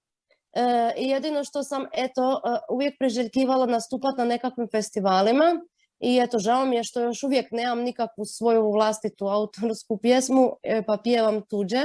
E, 0.53 0.93
I 0.97 1.09
jedino 1.09 1.43
što 1.43 1.63
sam 1.63 1.85
eto 1.93 2.41
uvijek 2.69 2.95
priželjkivala 2.99 3.65
nastupati 3.65 4.17
na 4.17 4.25
nekakvim 4.25 4.67
festivalima 4.71 5.61
i 5.99 6.19
eto, 6.23 6.39
žao 6.39 6.65
mi 6.65 6.75
je 6.75 6.83
što 6.83 7.01
još 7.01 7.23
uvijek 7.23 7.51
nemam 7.51 7.79
nikakvu 7.79 8.25
svoju 8.25 8.71
vlastitu 8.71 9.25
autorsku 9.27 9.97
pjesmu, 9.97 10.51
e, 10.63 10.83
pa 10.87 10.97
pjevam 11.03 11.41
tuđe. 11.41 11.83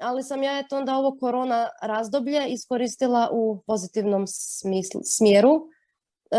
Ali 0.00 0.22
sam 0.22 0.42
ja 0.42 0.58
eto 0.58 0.76
onda 0.76 0.96
ovo 0.96 1.16
korona 1.20 1.68
razdoblje 1.82 2.46
iskoristila 2.48 3.28
u 3.32 3.62
pozitivnom 3.66 4.24
smjeru. 5.04 5.68
E, 6.30 6.38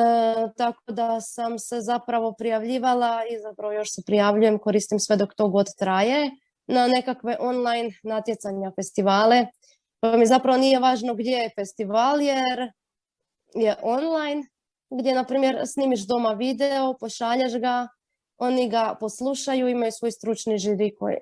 tako 0.57 0.91
da 0.91 1.21
sam 1.21 1.59
se 1.59 1.81
zapravo 1.81 2.33
prijavljivala 2.37 3.21
i 3.31 3.39
zapravo 3.41 3.73
još 3.73 3.93
se 3.93 4.01
prijavljujem, 4.05 4.59
koristim 4.59 4.99
sve 4.99 5.15
dok 5.15 5.33
to 5.33 5.47
god 5.47 5.65
traje 5.79 6.31
na 6.67 6.87
nekakve 6.87 7.37
online 7.39 7.89
natjecanja, 8.03 8.71
festivale. 8.75 9.45
Pa 9.99 10.17
mi 10.17 10.25
zapravo 10.25 10.57
nije 10.57 10.79
važno 10.79 11.13
gdje 11.13 11.31
je 11.31 11.51
festival 11.55 12.21
jer 12.21 12.71
je 13.55 13.75
online 13.81 14.43
gdje, 14.89 15.15
na 15.15 15.23
primjer, 15.23 15.61
snimiš 15.65 16.07
doma 16.07 16.33
video, 16.33 16.97
pošalješ 16.99 17.59
ga, 17.59 17.87
oni 18.37 18.69
ga 18.69 18.95
poslušaju, 18.99 19.67
imaju 19.67 19.91
svoj 19.91 20.11
stručni 20.11 20.57
žiri 20.57 20.95
koji, 20.95 21.17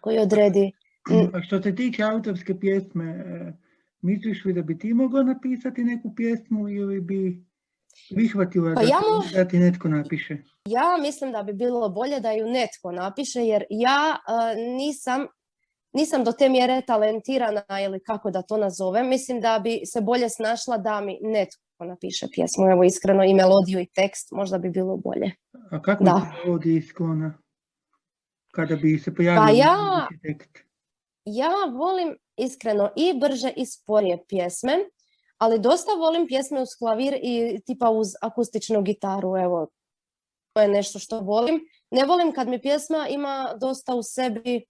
koji 0.00 0.18
odredi. 0.18 0.72
A 1.32 1.42
što 1.42 1.62
se 1.62 1.74
tiče 1.74 2.02
autorske 2.02 2.60
pjesme, 2.60 3.04
e, 3.04 3.52
misliš 4.02 4.44
li 4.44 4.52
da 4.52 4.62
bi 4.62 4.78
ti 4.78 4.94
mogla 4.94 5.22
napisati 5.22 5.84
neku 5.84 6.14
pjesmu 6.14 6.68
ili 6.68 7.00
bi 7.00 7.44
prihvatila 8.14 8.74
pa 8.74 8.82
da, 8.82 8.88
ja 8.88 9.00
da 9.34 9.48
ti 9.48 9.58
netko 9.58 9.88
napiše? 9.88 10.36
Ja 10.68 10.98
mislim 11.02 11.32
da 11.32 11.42
bi 11.42 11.52
bilo 11.52 11.88
bolje 11.88 12.20
da 12.20 12.32
ju 12.32 12.46
netko 12.46 12.92
napiše, 12.92 13.40
jer 13.40 13.64
ja 13.70 14.16
e, 14.16 14.56
nisam 14.76 15.26
nisam 15.92 16.24
do 16.24 16.32
te 16.32 16.48
mjere 16.48 16.82
talentirana 16.86 17.62
ili 17.84 18.00
kako 18.00 18.30
da 18.30 18.42
to 18.42 18.56
nazovem. 18.56 19.08
Mislim 19.08 19.40
da 19.40 19.60
bi 19.64 19.80
se 19.92 20.00
bolje 20.00 20.28
snašla 20.28 20.78
da 20.78 21.00
mi 21.00 21.18
netko 21.22 21.84
napiše 21.84 22.26
pjesmu, 22.32 22.70
evo 22.72 22.84
iskreno 22.84 23.24
i 23.24 23.34
melodiju 23.34 23.80
i 23.80 23.86
tekst, 23.86 24.32
možda 24.32 24.58
bi 24.58 24.70
bilo 24.70 24.96
bolje. 24.96 25.32
A 25.70 25.82
kako 25.82 26.04
da. 26.04 26.32
melodiji 26.44 26.82
sklona? 26.82 27.38
Kada 28.50 28.76
bi 28.76 28.98
se 28.98 29.14
pojavio 29.14 29.42
pa 29.42 29.50
ja, 29.50 30.08
tekst? 30.22 30.58
Ja 31.24 31.50
volim 31.72 32.16
iskreno 32.36 32.90
i 32.96 33.20
brže 33.20 33.52
i 33.56 33.66
sporije 33.66 34.24
pjesme, 34.28 34.78
ali 35.38 35.58
dosta 35.58 35.92
volim 35.92 36.26
pjesme 36.26 36.62
uz 36.62 36.68
klavir 36.78 37.18
i 37.22 37.60
tipa 37.66 37.90
uz 37.90 38.08
akustičnu 38.22 38.82
gitaru, 38.82 39.36
evo, 39.36 39.68
to 40.52 40.60
je 40.60 40.68
nešto 40.68 40.98
što 40.98 41.20
volim. 41.20 41.60
Ne 41.90 42.04
volim 42.04 42.32
kad 42.32 42.48
mi 42.48 42.62
pjesma 42.62 43.06
ima 43.08 43.54
dosta 43.60 43.94
u 43.94 44.02
sebi 44.02 44.64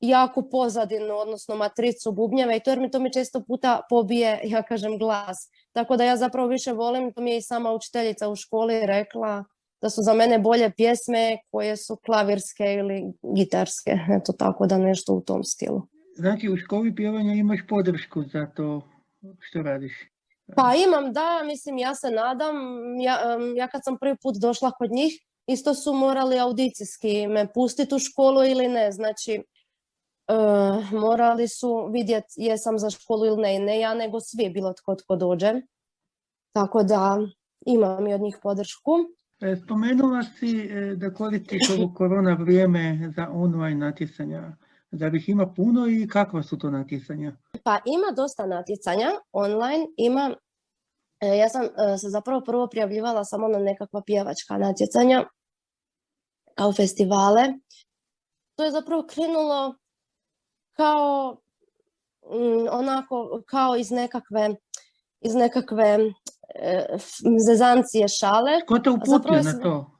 jaku 0.00 0.50
pozadinu, 0.50 1.14
odnosno 1.14 1.56
matricu 1.56 2.12
bubnjeva 2.12 2.54
i 2.54 2.60
to 2.60 2.70
jer 2.70 2.80
mi 2.80 2.90
to 2.90 3.00
mi 3.00 3.12
često 3.12 3.44
puta 3.44 3.80
pobije, 3.90 4.40
ja 4.44 4.62
kažem, 4.62 4.98
glas. 4.98 5.50
Tako 5.72 5.96
da 5.96 6.04
ja 6.04 6.16
zapravo 6.16 6.48
više 6.48 6.72
volim, 6.72 7.12
to 7.12 7.20
mi 7.20 7.30
je 7.30 7.36
i 7.36 7.42
sama 7.42 7.72
učiteljica 7.72 8.28
u 8.28 8.36
školi 8.36 8.86
rekla, 8.86 9.44
da 9.82 9.90
su 9.90 10.02
za 10.02 10.14
mene 10.14 10.38
bolje 10.38 10.70
pjesme 10.76 11.38
koje 11.50 11.76
su 11.76 11.96
klavirske 11.96 12.64
ili 12.74 13.12
gitarske. 13.36 13.90
Eto 14.20 14.32
tako 14.32 14.66
da 14.66 14.78
nešto 14.78 15.14
u 15.14 15.20
tom 15.20 15.44
stilu. 15.44 15.82
Znači 16.16 16.48
u 16.48 16.56
školi 16.56 16.94
pjevanja 16.94 17.32
imaš 17.32 17.60
podršku 17.68 18.22
za 18.22 18.46
to 18.46 18.82
što 19.40 19.62
radiš? 19.62 19.92
Pa 20.56 20.72
imam, 20.86 21.12
da, 21.12 21.42
mislim, 21.46 21.78
ja 21.78 21.94
se 21.94 22.10
nadam. 22.10 22.56
Ja, 23.00 23.18
ja 23.56 23.68
kad 23.68 23.80
sam 23.84 23.98
prvi 23.98 24.16
put 24.22 24.36
došla 24.36 24.70
kod 24.70 24.90
njih, 24.90 25.12
isto 25.46 25.74
su 25.74 25.92
morali 25.92 26.38
audicijski 26.38 27.26
me 27.26 27.52
pustiti 27.52 27.94
u 27.94 27.98
školu 27.98 28.44
ili 28.44 28.68
ne. 28.68 28.92
Znači, 28.92 29.42
Uh, 30.28 30.92
morali 30.92 31.48
su 31.48 31.88
vidjeti 31.92 32.28
jesam 32.36 32.78
za 32.78 32.90
školu 32.90 33.26
ili 33.26 33.36
ne, 33.36 33.58
ne 33.58 33.80
ja 33.80 33.94
nego 33.94 34.20
svi, 34.20 34.50
bilo 34.50 34.72
tko 34.72 34.94
tko 34.94 35.16
dođe. 35.16 35.52
Tako 36.52 36.82
da 36.82 37.18
imam 37.66 38.06
i 38.06 38.14
od 38.14 38.20
njih 38.20 38.38
podršku. 38.42 38.92
E, 39.42 39.56
spomenula 39.56 40.22
si 40.22 40.68
e, 40.70 40.96
da 40.96 41.14
koristiš 41.14 41.70
ovo 41.78 41.94
korona 41.94 42.34
vrijeme 42.34 43.12
za 43.16 43.28
online 43.32 43.86
natjecanja. 43.86 44.56
Da 44.90 45.06
ih 45.06 45.28
ima 45.28 45.52
puno 45.54 45.86
i 45.86 46.08
kakva 46.08 46.42
su 46.42 46.58
to 46.58 46.70
natjecanja? 46.70 47.32
Pa 47.64 47.78
ima 47.84 48.10
dosta 48.16 48.46
natjecanja 48.46 49.10
online, 49.32 49.86
ima 49.96 50.34
ja 51.38 51.48
sam 51.48 51.62
se 52.00 52.08
zapravo 52.08 52.40
prvo 52.44 52.66
prijavljivala 52.66 53.24
samo 53.24 53.48
na 53.48 53.58
nekakva 53.58 54.02
pjevačka 54.06 54.58
natjecanja 54.58 55.24
kao 56.54 56.72
festivale. 56.72 57.42
To 58.54 58.64
je 58.64 58.70
zapravo 58.70 59.06
krenulo 59.06 59.74
kao 60.72 61.36
mm, 62.24 62.66
onako 62.70 63.42
kao 63.46 63.76
iz 63.76 63.90
nekakve 63.90 64.54
iz 65.20 65.34
nekakve 65.34 65.84
e, 65.84 66.12
zezancije 67.48 68.08
šale. 68.08 68.60
Ko 68.66 68.78
te 68.78 68.90
uputio 68.90 69.42
na 69.42 69.58
to? 69.62 69.90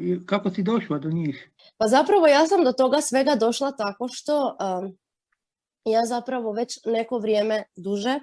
E, 0.00 0.26
kako 0.26 0.50
si 0.50 0.62
došla 0.62 0.98
do 0.98 1.10
njih? 1.10 1.50
Pa 1.78 1.88
zapravo 1.88 2.26
ja 2.26 2.46
sam 2.46 2.64
do 2.64 2.72
toga 2.72 3.00
svega 3.00 3.34
došla 3.34 3.72
tako 3.72 4.08
što 4.08 4.56
ja 5.84 6.06
zapravo 6.06 6.52
već 6.52 6.84
neko 6.84 7.18
vrijeme 7.18 7.64
duže 7.76 8.20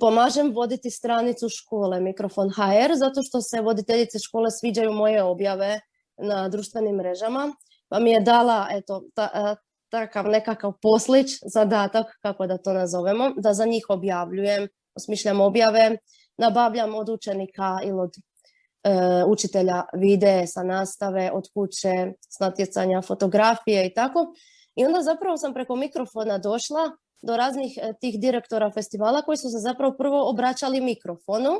pomažem 0.00 0.52
voditi 0.54 0.90
stranicu 0.90 1.48
škole 1.48 2.00
Mikrofon 2.00 2.50
HR 2.50 2.94
zato 2.94 3.22
što 3.22 3.40
se 3.40 3.60
voditeljice 3.60 4.18
škole 4.18 4.50
sviđaju 4.50 4.92
moje 4.92 5.22
objave 5.22 5.80
na 6.18 6.48
društvenim 6.48 6.96
mrežama 6.96 7.52
pa 7.92 7.98
mi 7.98 8.10
je 8.10 8.20
dala 8.20 8.68
eto, 8.70 9.02
ta, 9.14 9.56
takav 9.92 10.28
nekakav 10.28 10.72
poslić, 10.82 11.28
zadatak, 11.54 12.06
kako 12.22 12.46
da 12.46 12.56
to 12.58 12.72
nazovemo, 12.72 13.30
da 13.36 13.52
za 13.54 13.64
njih 13.64 13.84
objavljujem, 13.88 14.68
osmišljam 14.94 15.40
objave, 15.40 15.96
nabavljam 16.38 16.94
od 16.94 17.08
učenika 17.08 17.78
ili 17.84 18.00
od 18.00 18.10
e, 18.84 19.24
učitelja 19.26 19.82
vide 19.94 20.46
sa 20.46 20.62
nastave, 20.62 21.30
od 21.32 21.44
kuće, 21.54 22.12
s 22.28 22.38
natjecanja 22.40 23.02
fotografije 23.02 23.86
i 23.86 23.94
tako. 23.94 24.34
I 24.74 24.84
onda 24.84 25.02
zapravo 25.02 25.36
sam 25.36 25.54
preko 25.54 25.76
mikrofona 25.76 26.38
došla 26.38 26.90
do 27.22 27.36
raznih 27.36 27.78
e, 27.82 27.92
tih 28.00 28.20
direktora 28.20 28.70
festivala 28.70 29.22
koji 29.22 29.36
su 29.36 29.50
se 29.50 29.58
zapravo 29.58 29.94
prvo 29.98 30.30
obraćali 30.30 30.80
mikrofonu, 30.80 31.52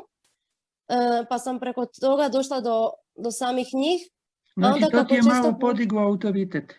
e, 0.89 1.25
pa 1.29 1.39
sam 1.39 1.61
preko 1.61 1.87
toga 2.01 2.29
došla 2.29 2.61
do, 2.61 2.91
do 3.17 3.31
samih 3.31 3.69
njih. 3.75 4.09
Znači, 4.57 4.85
onda, 4.85 4.99
to 4.99 5.05
ti 5.05 5.15
je 5.15 5.23
malo 5.23 5.55
podiglo 5.61 6.03
autoritet. 6.03 6.75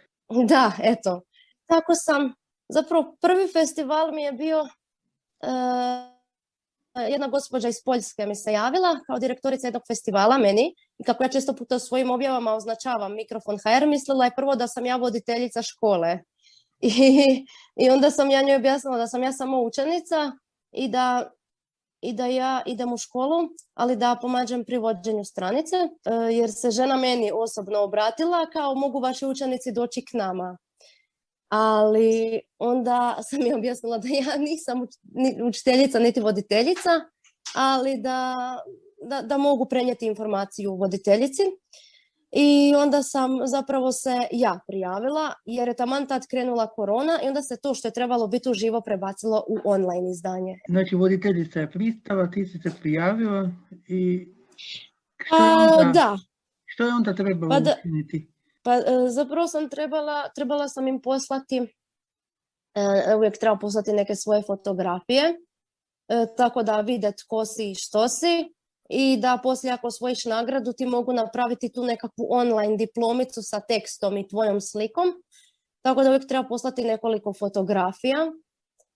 Da, 0.47 0.71
eto. 0.83 1.21
Tako 1.65 1.93
sam, 1.95 2.33
zapravo 2.69 3.17
prvi 3.21 3.47
festival 3.53 4.12
mi 4.12 4.23
je 4.23 4.31
bio 4.31 4.67
jedna 7.01 7.27
gospođa 7.27 7.67
iz 7.67 7.83
Poljske 7.85 8.25
mi 8.25 8.35
se 8.35 8.51
javila 8.51 9.00
kao 9.07 9.19
direktorica 9.19 9.67
jednog 9.67 9.83
festivala 9.88 10.38
meni 10.38 10.75
i 10.97 11.03
kako 11.03 11.23
ja 11.23 11.29
često 11.29 11.55
puta 11.55 11.79
svojim 11.79 12.12
objavama 12.12 12.53
označavam 12.53 13.15
mikrofon 13.15 13.57
HR, 13.57 13.88
mislila 13.88 14.25
je 14.25 14.35
prvo 14.35 14.55
da 14.55 14.67
sam 14.67 14.85
ja 14.85 14.95
voditeljica 14.95 15.62
škole. 15.62 16.19
I, 16.79 17.45
I 17.75 17.89
onda 17.89 18.12
sam 18.12 18.29
ja 18.29 18.41
njoj 18.41 18.55
objasnila 18.55 18.97
da 18.97 19.07
sam 19.07 19.23
ja 19.23 19.31
samo 19.31 19.62
učenica 19.62 20.31
i 20.71 20.88
da, 20.88 21.31
i 22.01 22.13
da 22.13 22.25
ja 22.25 22.62
idem 22.65 22.93
u 22.93 22.97
školu, 22.97 23.50
ali 23.73 23.95
da 23.95 24.17
pomažem 24.21 24.65
pri 24.65 24.77
vođenju 24.77 25.25
stranice, 25.25 25.75
e, 25.75 25.89
jer 26.31 26.51
se 26.51 26.71
žena 26.71 26.97
meni 26.97 27.31
osobno 27.33 27.79
obratila 27.79 28.45
kao 28.53 28.75
mogu 28.75 29.00
vaši 29.00 29.25
učenici 29.25 29.71
doći 29.71 30.05
k 30.05 30.13
nama 30.13 30.57
ali 31.55 32.39
onda 32.60 33.17
sam 33.29 33.39
mi 33.43 33.53
objasnila 33.53 33.98
da 33.98 34.07
ja 34.07 34.38
nisam 34.38 34.81
učiteljica 35.43 36.00
niti 36.00 36.22
voditeljica, 36.22 36.89
ali 37.55 37.98
da, 38.01 38.36
da, 39.10 39.22
da 39.22 39.38
mogu 39.38 39.65
prenijeti 39.65 40.05
informaciju 40.05 40.75
voditeljici. 40.75 41.41
I 42.31 42.74
onda 42.75 43.03
sam 43.03 43.31
zapravo 43.45 43.91
se 43.91 44.27
ja 44.31 44.60
prijavila 44.67 45.33
jer 45.45 45.67
je 45.67 45.75
taman 45.75 46.07
tad 46.07 46.27
krenula 46.29 46.67
korona 46.67 47.19
i 47.24 47.27
onda 47.27 47.41
se 47.41 47.57
to 47.62 47.74
što 47.74 47.88
je 47.88 47.91
trebalo 47.93 48.27
biti 48.27 48.50
uživo 48.50 48.82
prebacilo 48.82 49.45
u 49.47 49.58
online 49.63 50.12
izdanje. 50.12 50.60
Znači 50.69 50.95
voditeljica 50.95 51.60
je 51.60 51.71
pristala, 51.71 52.32
ti 52.32 52.45
si 52.45 52.58
se 52.58 52.71
prijavila 52.82 53.49
i 53.88 54.28
što 55.17 55.36
je 55.36 55.54
onda, 55.54 55.91
da. 55.93 56.17
Što 56.65 56.84
je 56.84 56.93
onda 56.93 57.15
trebalo 57.15 57.49
pa 57.49 57.60
da, 57.60 57.75
učiniti? 57.80 58.33
Pa 58.63 58.76
e, 58.76 58.84
zapravo 59.10 59.47
sam 59.47 59.69
trebala, 59.69 60.30
trebala 60.36 60.67
sam 60.67 60.88
im 60.88 61.02
poslati, 61.02 61.58
e, 62.76 63.15
uvijek 63.15 63.38
treba 63.38 63.58
poslati 63.58 63.93
neke 63.93 64.15
svoje 64.15 64.41
fotografije, 64.41 65.23
e, 66.08 66.26
tako 66.38 66.63
da 66.63 66.80
vide 66.80 67.12
tko 67.12 67.45
si 67.45 67.71
i 67.71 67.76
što 67.76 68.08
si 68.08 68.54
i 68.89 69.17
da 69.17 69.39
poslije 69.43 69.73
ako 69.73 69.88
osvojiš 69.88 70.26
nagradu 70.26 70.73
ti 70.73 70.86
mogu 70.86 71.13
napraviti 71.13 71.71
tu 71.71 71.84
nekakvu 71.84 72.28
online 72.30 72.78
diplomicu 72.78 73.41
sa 73.41 73.60
tekstom 73.60 74.17
i 74.17 74.28
tvojom 74.28 74.62
slikom. 74.62 75.13
Tako 75.82 76.04
da 76.04 76.10
uvijek 76.10 76.28
treba 76.28 76.47
poslati 76.47 76.84
nekoliko 76.84 77.34
fotografija. 77.34 78.32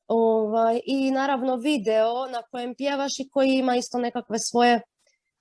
Ovaj, 0.08 0.80
I 0.86 1.12
naravno 1.12 1.56
video 1.56 2.27
na 2.27 2.41
kojem 2.51 2.75
pjevaš 2.75 3.19
i 3.19 3.30
koji 3.30 3.49
ima 3.49 3.75
isto 3.75 3.97
nekakve 3.97 4.39
svoje 4.39 4.82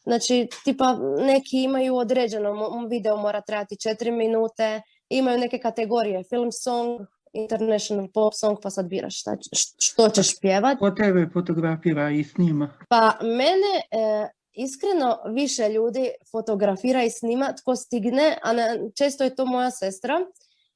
Znači, 0.07 0.49
tipa, 0.65 0.99
neki 1.19 1.63
imaju 1.63 1.97
određeno, 1.97 2.87
video 2.91 3.17
mora 3.17 3.41
trajati 3.41 3.77
četiri 3.77 4.11
minute, 4.11 4.81
imaju 5.09 5.39
neke 5.39 5.59
kategorije, 5.59 6.25
film 6.29 6.53
song, 6.53 7.01
international 7.33 8.09
pop 8.15 8.33
song, 8.35 8.59
pa 8.63 8.71
sad 8.71 8.89
biraš 8.89 9.21
šta, 9.21 9.37
što 9.79 10.09
ćeš 10.09 10.41
pjevat. 10.41 10.79
Ko 10.79 10.91
tebe 10.91 11.29
fotografira 11.33 12.11
i 12.11 12.25
snima? 12.25 12.79
Pa 12.89 13.19
mene 13.23 13.73
e, 13.91 14.29
iskreno 14.53 15.19
više 15.35 15.69
ljudi 15.69 16.11
fotografira 16.31 17.03
i 17.03 17.11
snima 17.11 17.53
tko 17.53 17.77
stigne, 17.77 18.39
a 18.43 18.53
često 18.95 19.25
je 19.25 19.35
to 19.35 19.47
moja 19.47 19.71
sestra 19.71 20.15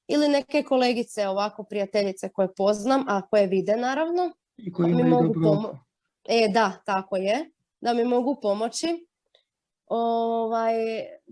ili 0.09 0.29
neke 0.29 0.63
kolegice 0.63 1.29
ovako 1.29 1.65
prijateljice 1.65 2.29
koje 2.29 2.55
poznam, 2.55 3.05
a 3.09 3.23
koje 3.23 3.47
vide 3.47 3.77
naravno. 3.77 4.33
I 4.57 4.73
koje 4.73 4.91
imaju 4.91 5.07
mogu 5.07 5.41
dobro 5.41 5.79
E, 6.29 6.49
da, 6.49 6.73
tako 6.85 7.17
je. 7.17 7.51
Da 7.81 7.95
mi 7.95 8.05
mogu 8.05 8.39
pomoći. 8.43 9.07
Ovaj, 9.91 10.75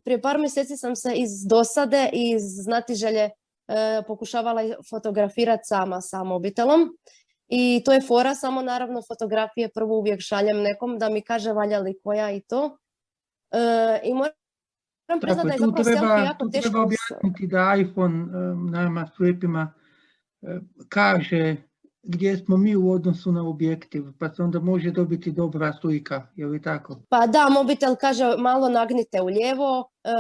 prije 0.05 0.23
par 0.23 0.39
mjeseci 0.39 0.77
sam 0.77 0.97
se 0.97 1.13
iz 1.15 1.31
dosade 1.47 2.11
i 2.13 2.31
iz 2.31 2.43
znatiželje 2.65 3.31
e, 3.31 3.33
pokušavala 4.07 4.63
fotografirati 4.91 5.63
sama 5.65 6.01
sa 6.01 6.25
mobitelom. 6.25 6.89
I 7.49 7.83
to 7.85 7.93
je 7.93 8.01
fora, 8.01 8.35
samo 8.35 8.63
naravno 8.63 9.03
fotografije 9.09 9.69
prvo 9.75 9.99
uvijek 9.99 10.21
šaljem 10.21 10.63
nekom 10.63 10.99
da 10.99 11.09
mi 11.09 11.23
kaže 11.23 11.53
valja 11.53 11.79
li 11.79 12.01
koja 12.05 12.31
i 12.31 12.41
to. 12.41 12.79
E, 13.51 14.01
I 14.05 14.15
moram 14.15 15.21
priznati 15.21 15.49
da 15.49 15.55
je 15.55 15.59
zapravo 15.59 15.85
treba, 15.85 16.19
jako 16.19 16.49
teško. 16.49 16.63
Treba 16.63 16.83
objasniti 16.83 17.47
da 17.47 17.75
iPhone 17.81 18.15
e, 18.15 18.55
nama 18.71 19.11
slijepima 19.17 19.73
e, 20.43 20.59
kaže 20.89 21.57
gdje 22.11 22.37
smo 22.37 22.57
mi 22.57 22.77
u 22.77 22.91
odnosu 22.91 23.33
na 23.33 23.49
objektiv, 23.49 24.05
pa 24.19 24.35
se 24.35 24.43
onda 24.43 24.61
može 24.61 24.91
dobiti 24.91 25.33
dobra 25.33 25.73
slika, 25.81 26.27
je 26.37 26.47
li 26.47 26.63
tako? 26.63 26.97
Pa 27.09 27.27
da, 27.27 27.49
mobitel 27.49 27.97
kaže 28.01 28.25
malo 28.39 28.69
nagnite 28.69 29.21
u 29.23 29.27
lijevo, 29.27 29.91
e, 30.05 30.11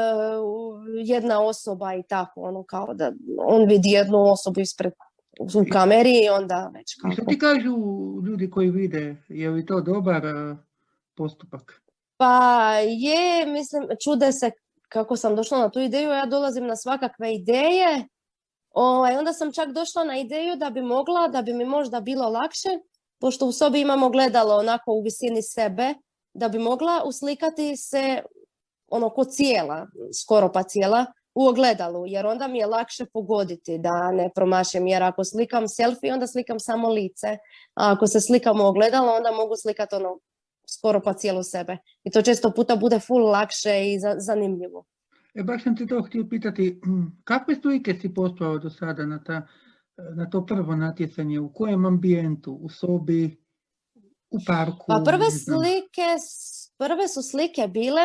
jedna 1.05 1.43
osoba 1.43 1.95
i 1.95 2.03
tako, 2.09 2.41
ono 2.41 2.63
kao 2.63 2.95
da 2.95 3.13
on 3.39 3.69
vidi 3.69 3.89
jednu 3.89 4.19
osobu 4.19 4.61
ispred 4.61 4.93
u 5.41 5.65
kameri 5.73 6.25
i 6.25 6.29
onda 6.29 6.71
već 6.75 6.95
kako. 6.95 7.13
I 7.13 7.15
što 7.15 7.25
ti 7.25 7.39
kažu 7.39 7.77
ljudi 8.27 8.51
koji 8.51 8.71
vide, 8.71 9.17
je 9.29 9.51
li 9.51 9.67
to 9.67 9.81
dobar 9.81 10.27
e, 10.27 10.57
postupak? 11.17 11.83
Pa 12.17 12.73
je, 12.79 13.47
mislim, 13.47 13.83
čude 14.05 14.33
se 14.33 14.51
kako 14.89 15.17
sam 15.17 15.37
došla 15.37 15.59
na 15.59 15.69
tu 15.69 15.81
ideju, 15.81 16.11
ja 16.11 16.27
dolazim 16.27 16.67
na 16.67 16.77
svakakve 16.77 17.35
ideje, 17.35 18.09
Ovaj, 18.71 19.17
onda 19.17 19.33
sam 19.33 19.53
čak 19.53 19.73
došla 19.73 20.05
na 20.05 20.19
ideju 20.19 20.57
da 20.57 20.71
bi 20.71 20.83
mogla, 20.83 21.29
da 21.29 21.43
bi 21.43 21.53
mi 21.53 21.65
možda 21.65 22.01
bilo 22.01 22.29
lakše, 22.29 22.69
pošto 23.21 23.47
u 23.47 23.53
sobi 23.53 23.81
imamo 23.81 24.11
gledalo 24.11 24.57
onako 24.57 24.93
u 24.93 25.03
visini 25.03 25.43
sebe, 25.43 25.95
da 26.35 26.49
bi 26.49 26.59
mogla 26.59 27.03
uslikati 27.05 27.77
se 27.77 28.23
ono 28.89 29.11
ko 29.11 29.25
cijela, 29.25 29.87
skoro 30.23 30.53
pa 30.53 30.63
cijela, 30.63 31.07
u 31.35 31.47
ogledalu, 31.47 32.07
jer 32.07 32.27
onda 32.27 32.49
mi 32.49 32.59
je 32.59 32.67
lakše 32.67 33.07
pogoditi 33.13 33.79
da 33.79 34.13
ne 34.13 34.31
promašem, 34.35 34.87
jer 34.87 35.03
ako 35.03 35.25
slikam 35.25 35.69
selfie, 35.69 36.13
onda 36.13 36.27
slikam 36.27 36.61
samo 36.61 36.89
lice, 36.89 37.29
a 37.75 37.93
ako 37.93 38.07
se 38.07 38.21
slikam 38.21 38.61
u 38.61 38.67
ogledalo, 38.67 39.13
onda 39.13 39.31
mogu 39.31 39.57
slikati 39.57 39.95
ono 39.95 40.19
skoro 40.69 41.01
pa 41.01 41.13
cijelu 41.13 41.43
sebe. 41.43 41.77
I 42.05 42.11
to 42.11 42.23
često 42.23 42.51
puta 42.51 42.77
bude 42.77 43.01
full 43.01 43.31
lakše 43.31 43.93
i 43.93 43.99
zanimljivo. 44.19 44.85
E, 45.39 45.43
baš 45.43 45.63
sam 45.65 45.77
te 45.77 45.87
to 45.87 46.03
htio 46.03 46.27
pitati, 46.31 46.81
kakve 47.25 47.55
slike 47.55 47.95
si 48.01 48.15
poslao 48.15 48.59
do 48.59 48.71
sada 48.71 49.07
na, 49.07 49.23
ta, 49.25 49.47
na 50.17 50.31
to 50.31 50.47
prvo 50.47 50.77
natjecanje? 50.77 51.41
U 51.41 51.53
kojem 51.53 51.87
ambijentu? 51.87 52.59
U 52.63 52.69
sobi? 52.69 53.45
U 54.31 54.39
parku? 54.47 54.85
Pa 54.89 55.03
prve 55.05 55.31
slike, 55.31 56.09
prve 56.79 57.09
su 57.09 57.23
slike 57.23 57.69
bile, 57.69 58.03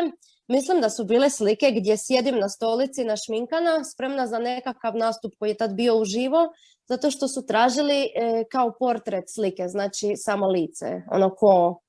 mislim 0.47 0.81
da 0.81 0.89
su 0.89 1.05
bile 1.05 1.29
slike 1.29 1.71
gdje 1.71 1.97
sjedim 1.97 2.39
na 2.39 2.49
stolici 2.49 3.03
našminkana, 3.03 3.83
spremna 3.83 4.27
za 4.27 4.39
nekakav 4.39 4.95
nastup 4.95 5.33
koji 5.39 5.49
je 5.49 5.57
tad 5.57 5.73
bio 5.73 5.97
uživo, 5.97 6.53
zato 6.89 7.11
što 7.11 7.27
su 7.27 7.45
tražili 7.45 8.03
e, 8.03 8.43
kao 8.51 8.73
portret 8.79 9.23
slike, 9.27 9.67
znači 9.67 10.13
samo 10.15 10.47
lice, 10.47 11.01
ono 11.11 11.35
ko, 11.35 11.81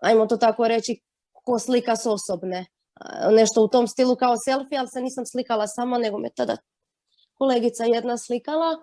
ajmo 0.00 0.26
to 0.26 0.36
tako 0.36 0.68
reći, 0.68 1.00
ko 1.32 1.58
slika 1.58 1.96
s 1.96 2.06
osobne 2.06 2.66
nešto 3.30 3.62
u 3.62 3.68
tom 3.68 3.88
stilu 3.88 4.16
kao 4.16 4.34
selfie, 4.44 4.78
ali 4.78 4.88
se 4.88 5.00
nisam 5.00 5.26
slikala 5.26 5.66
samo, 5.66 5.98
nego 5.98 6.18
me 6.18 6.30
tada 6.30 6.56
kolegica 7.34 7.84
jedna 7.84 8.18
slikala, 8.18 8.76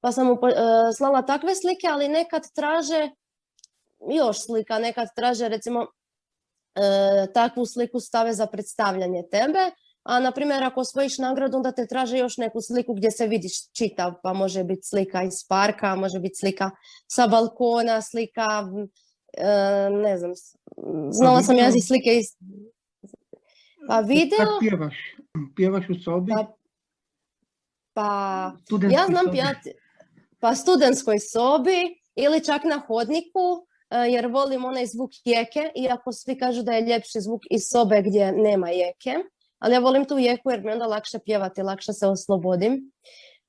pa 0.00 0.12
sam 0.12 0.26
mu 0.26 0.32
e, 0.32 0.54
slala 0.96 1.22
takve 1.22 1.54
slike, 1.54 1.86
ali 1.90 2.08
nekad 2.08 2.42
traže 2.54 3.10
još 4.10 4.46
slika, 4.46 4.78
nekad 4.78 5.08
traže 5.16 5.48
recimo 5.48 5.86
e, 6.74 7.32
takvu 7.34 7.66
sliku 7.66 8.00
stave 8.00 8.32
za 8.32 8.46
predstavljanje 8.46 9.22
tebe, 9.30 9.70
a 10.02 10.20
na 10.20 10.32
primjer 10.32 10.64
ako 10.64 10.80
osvojiš 10.80 11.18
nagradu 11.18 11.56
onda 11.56 11.72
te 11.72 11.86
traže 11.86 12.18
još 12.18 12.36
neku 12.36 12.60
sliku 12.60 12.94
gdje 12.94 13.10
se 13.10 13.26
vidiš 13.26 13.72
čitav, 13.72 14.12
pa 14.22 14.32
može 14.32 14.64
biti 14.64 14.82
slika 14.82 15.22
iz 15.22 15.44
parka, 15.48 15.94
može 15.94 16.18
biti 16.18 16.34
slika 16.34 16.70
sa 17.06 17.26
balkona, 17.26 18.02
slika 18.02 18.64
e, 19.32 19.90
ne 19.90 20.18
znam, 20.18 20.32
znala 21.10 21.42
sam 21.42 21.56
ja 21.56 21.70
slike 21.72 22.16
iz... 22.16 22.26
Pa 23.88 24.00
video... 24.00 24.38
Kad 24.38 24.48
pjevaš? 24.60 24.96
Pjevaš 25.56 25.88
u 25.88 25.94
sobi? 26.04 26.32
Pa, 26.32 26.56
pa 27.94 28.52
ja 28.90 29.06
znam 29.06 29.26
pjevati 29.32 29.72
pa 30.40 30.54
studentskoj 30.54 31.18
sobi 31.18 32.00
ili 32.14 32.44
čak 32.44 32.64
na 32.64 32.78
hodniku, 32.86 33.66
e, 33.90 33.96
jer 33.96 34.26
volim 34.26 34.64
onaj 34.64 34.86
zvuk 34.86 35.10
jeke, 35.24 35.70
iako 35.76 36.12
svi 36.12 36.38
kažu 36.38 36.62
da 36.62 36.72
je 36.72 36.86
ljepši 36.86 37.20
zvuk 37.20 37.42
iz 37.50 37.62
sobe 37.72 38.02
gdje 38.02 38.32
nema 38.32 38.68
jeke. 38.68 39.14
Ali 39.58 39.74
ja 39.74 39.80
volim 39.80 40.04
tu 40.04 40.18
jeku 40.18 40.50
jer 40.50 40.64
mi 40.64 40.72
onda 40.72 40.86
lakše 40.86 41.18
pjevati, 41.18 41.62
lakše 41.62 41.92
se 41.92 42.06
oslobodim. 42.06 42.92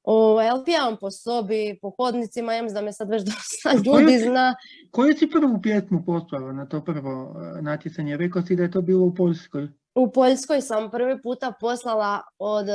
O, 0.04 0.42
ja 0.42 0.62
pjevam 0.66 0.98
po 1.02 1.12
sobi, 1.12 1.80
po 1.82 1.90
hodnicima, 1.98 2.54
ja 2.54 2.64
da 2.64 2.82
me 2.82 2.94
sad 2.94 3.10
već 3.10 3.24
dosta 3.32 3.74
ljudi 3.86 4.20
zna. 4.20 4.56
Koju 4.92 5.14
si 5.18 5.30
prvu 5.30 5.62
pjesmu 5.62 6.04
poslala 6.06 6.54
na 6.54 6.66
to 6.66 6.84
prvo 6.84 7.36
e, 7.58 7.62
natjecanje? 7.62 8.18
Rekao 8.18 8.42
si 8.42 8.56
da 8.56 8.64
je 8.64 8.72
to 8.72 8.82
bilo 8.82 9.06
u 9.06 9.16
Poljskoj. 9.16 9.68
U 9.96 10.12
Poljskoj 10.12 10.62
sam 10.62 10.92
prvi 10.92 11.22
puta 11.22 11.54
poslala 11.60 12.22
od 12.40 12.70
e, 12.70 12.74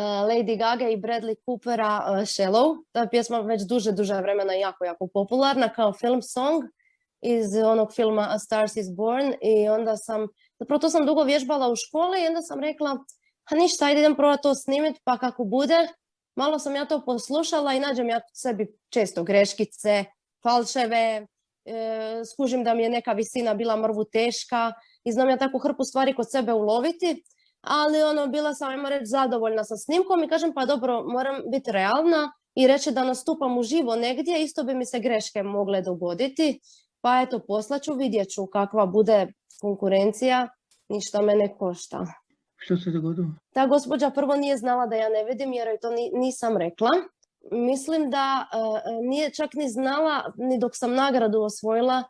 Lady 0.00 0.58
Gaga 0.58 0.88
i 0.88 0.96
Bradley 0.96 1.34
Coopera 1.44 2.04
uh, 2.10 2.18
Shallow. 2.18 2.84
Ta 2.92 3.06
pjesma 3.06 3.38
već 3.38 3.62
duže, 3.68 3.92
duže 3.92 4.14
vremena 4.14 4.52
jako, 4.52 4.84
jako 4.84 5.06
popularna 5.06 5.68
kao 5.68 5.92
film 5.92 6.22
song 6.22 6.64
iz 7.20 7.56
onog 7.64 7.92
filma 7.94 8.26
A 8.30 8.38
Stars 8.38 8.76
is 8.76 8.86
Born 8.96 9.34
i 9.42 9.68
onda 9.68 9.96
sam 9.96 10.26
Zapravo 10.60 10.78
to 10.78 10.90
sam 10.90 11.06
dugo 11.06 11.24
vježbala 11.24 11.70
u 11.70 11.76
školi 11.76 12.22
i 12.22 12.26
onda 12.26 12.42
sam 12.42 12.60
rekla, 12.60 12.90
a 13.50 13.54
ništa, 13.54 13.86
ajde 13.86 14.00
idem 14.00 14.16
probati 14.16 14.42
to 14.42 14.54
snimiti, 14.54 15.00
pa 15.04 15.18
kako 15.18 15.44
bude. 15.44 15.88
Malo 16.36 16.58
sam 16.58 16.74
ja 16.74 16.84
to 16.84 17.04
poslušala 17.04 17.74
i 17.74 17.80
nađem 17.80 18.08
ja 18.08 18.20
sebi 18.34 18.66
često 18.88 19.22
greškice, 19.22 20.04
falševe, 20.42 21.26
e, 21.64 22.22
skužim 22.32 22.64
da 22.64 22.74
mi 22.74 22.82
je 22.82 22.90
neka 22.90 23.12
visina 23.12 23.54
bila 23.54 23.76
mrvu 23.76 24.04
teška 24.04 24.72
i 25.04 25.12
znam 25.12 25.28
ja 25.28 25.36
tako 25.36 25.58
hrpu 25.58 25.84
stvari 25.84 26.14
kod 26.14 26.30
sebe 26.30 26.52
uloviti, 26.52 27.24
ali 27.60 28.02
ono, 28.02 28.26
bila 28.26 28.54
sam, 28.54 28.70
ajmo 28.70 28.88
reći, 28.88 29.06
zadovoljna 29.06 29.64
sa 29.64 29.76
snimkom 29.76 30.24
i 30.24 30.28
kažem, 30.28 30.52
pa 30.54 30.66
dobro, 30.66 31.04
moram 31.06 31.42
biti 31.52 31.72
realna 31.72 32.32
i 32.54 32.66
reći 32.66 32.90
da 32.90 33.04
nastupam 33.04 33.58
uživo 33.58 33.96
negdje, 33.96 34.42
isto 34.42 34.64
bi 34.64 34.74
mi 34.74 34.86
se 34.86 35.00
greške 35.00 35.42
mogle 35.42 35.82
dogoditi, 35.82 36.60
pa 37.00 37.20
eto, 37.20 37.38
poslaću, 37.38 37.94
vidjet 37.94 38.28
ću 38.30 38.46
kakva 38.46 38.86
bude 38.86 39.26
konkurencija, 39.60 40.48
ništa 40.88 41.22
me 41.22 41.34
ne 41.34 41.56
košta. 41.58 42.06
Što 42.56 42.76
se 42.76 42.90
dogodilo? 42.90 43.28
Ta 43.54 43.66
gospođa 43.66 44.10
prvo 44.10 44.36
nije 44.36 44.56
znala 44.56 44.86
da 44.86 44.96
ja 44.96 45.08
ne 45.08 45.24
vidim 45.24 45.52
jer 45.52 45.68
joj 45.68 45.80
to 45.80 45.90
nisam 46.12 46.56
rekla. 46.56 46.90
Mislim 47.50 48.10
da 48.10 48.46
e, 48.52 48.56
nije 49.02 49.34
čak 49.34 49.54
ni 49.54 49.68
znala 49.68 50.32
ni 50.36 50.58
dok 50.58 50.72
sam 50.74 50.94
nagradu 50.94 51.40
osvojila. 51.40 52.02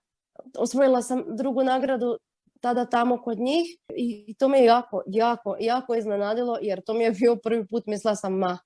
Osvojila 0.59 1.03
sam 1.03 1.25
drugu 1.37 1.63
nagradu 1.63 2.19
tada 2.61 2.85
tamo 2.85 3.23
kod 3.23 3.39
njih 3.39 3.67
i 3.97 4.35
to 4.39 4.49
me 4.49 4.65
jako, 4.65 5.03
jako, 5.07 5.57
jako 5.61 5.95
iznenadilo 5.95 6.59
jer 6.63 6.81
to 6.81 6.95
mi 6.95 7.05
je 7.05 7.11
bio 7.11 7.37
prvi 7.37 7.67
put, 7.67 7.87
mislila 7.87 8.17
sam 8.17 8.35
ma, 8.35 8.59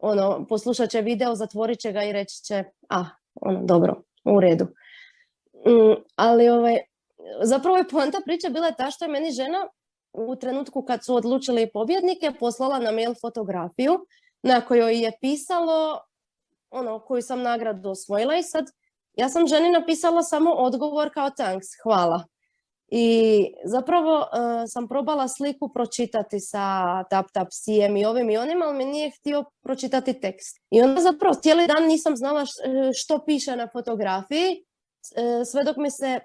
ono, 0.00 0.46
poslušat 0.48 0.90
će 0.90 1.00
video, 1.00 1.34
zatvorit 1.34 1.78
će 1.78 1.92
ga 1.92 2.04
i 2.04 2.12
reći 2.12 2.44
će, 2.44 2.64
a, 2.88 3.04
ono, 3.34 3.60
dobro, 3.64 4.02
u 4.24 4.40
redu. 4.40 4.64
Mm, 5.66 6.02
ali 6.16 6.48
ovaj, 6.48 6.78
zapravo 7.42 7.76
je 7.76 7.88
poanta 7.88 8.18
priča 8.24 8.48
bila 8.48 8.72
ta 8.72 8.90
što 8.90 9.04
je 9.04 9.10
meni 9.10 9.30
žena 9.30 9.68
u 10.12 10.36
trenutku 10.36 10.82
kad 10.82 11.04
su 11.04 11.14
odlučili 11.14 11.70
pobjednike 11.72 12.32
poslala 12.40 12.78
na 12.78 12.90
mail 12.90 13.14
fotografiju 13.20 14.06
na 14.42 14.60
kojoj 14.60 15.02
je 15.04 15.12
pisalo 15.20 16.00
ono 16.70 16.98
koju 16.98 17.22
sam 17.22 17.42
nagradu 17.42 17.90
osvojila 17.90 18.36
i 18.36 18.42
sad 18.42 18.64
ja 19.16 19.28
sam 19.28 19.46
ženi 19.46 19.70
napisala 19.70 20.22
samo 20.22 20.50
odgovor 20.50 21.10
kao 21.14 21.30
thanks, 21.30 21.66
hvala. 21.82 22.24
I 22.90 23.46
zapravo 23.64 24.18
uh, 24.18 24.26
sam 24.66 24.88
probala 24.88 25.28
sliku 25.28 25.72
pročitati 25.74 26.40
sa 26.40 26.64
tap 27.10 27.26
tap 27.32 27.48
sijem 27.50 27.96
i 27.96 28.04
ovim 28.04 28.30
i 28.30 28.36
onim, 28.36 28.62
ali 28.62 28.76
mi 28.76 28.84
nije 28.84 29.10
htio 29.10 29.44
pročitati 29.62 30.20
tekst. 30.20 30.60
I 30.70 30.82
onda 30.82 31.00
zapravo 31.00 31.34
cijeli 31.34 31.66
dan 31.66 31.86
nisam 31.86 32.16
znala 32.16 32.44
što 32.94 33.24
piše 33.24 33.56
na 33.56 33.68
fotografiji, 33.72 34.64
e, 35.16 35.44
sve 35.44 35.64
dok 35.64 35.76
mi 35.76 35.90
se 35.90 36.20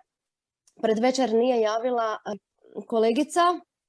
pred 0.82 1.00
večer 1.00 1.34
nije 1.34 1.62
javila 1.62 2.18
kolegica 2.88 3.42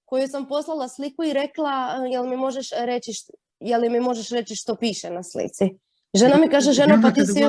koju 0.04 0.28
sam 0.28 0.48
poslala 0.48 0.88
sliku 0.88 1.24
i 1.24 1.32
rekla 1.32 2.04
jel 2.12 2.26
mi 2.26 2.36
možeš 2.36 2.70
reći, 2.78 3.12
jel 3.60 3.90
mi 3.90 4.00
možeš 4.00 4.28
reći 4.28 4.56
što 4.56 4.74
piše 4.74 5.10
na 5.10 5.22
slici. 5.22 5.64
Žena 6.14 6.36
mi 6.36 6.48
kaže, 6.48 6.72
žena 6.72 7.00
pa 7.02 7.10
ti 7.10 7.26
si... 7.26 7.40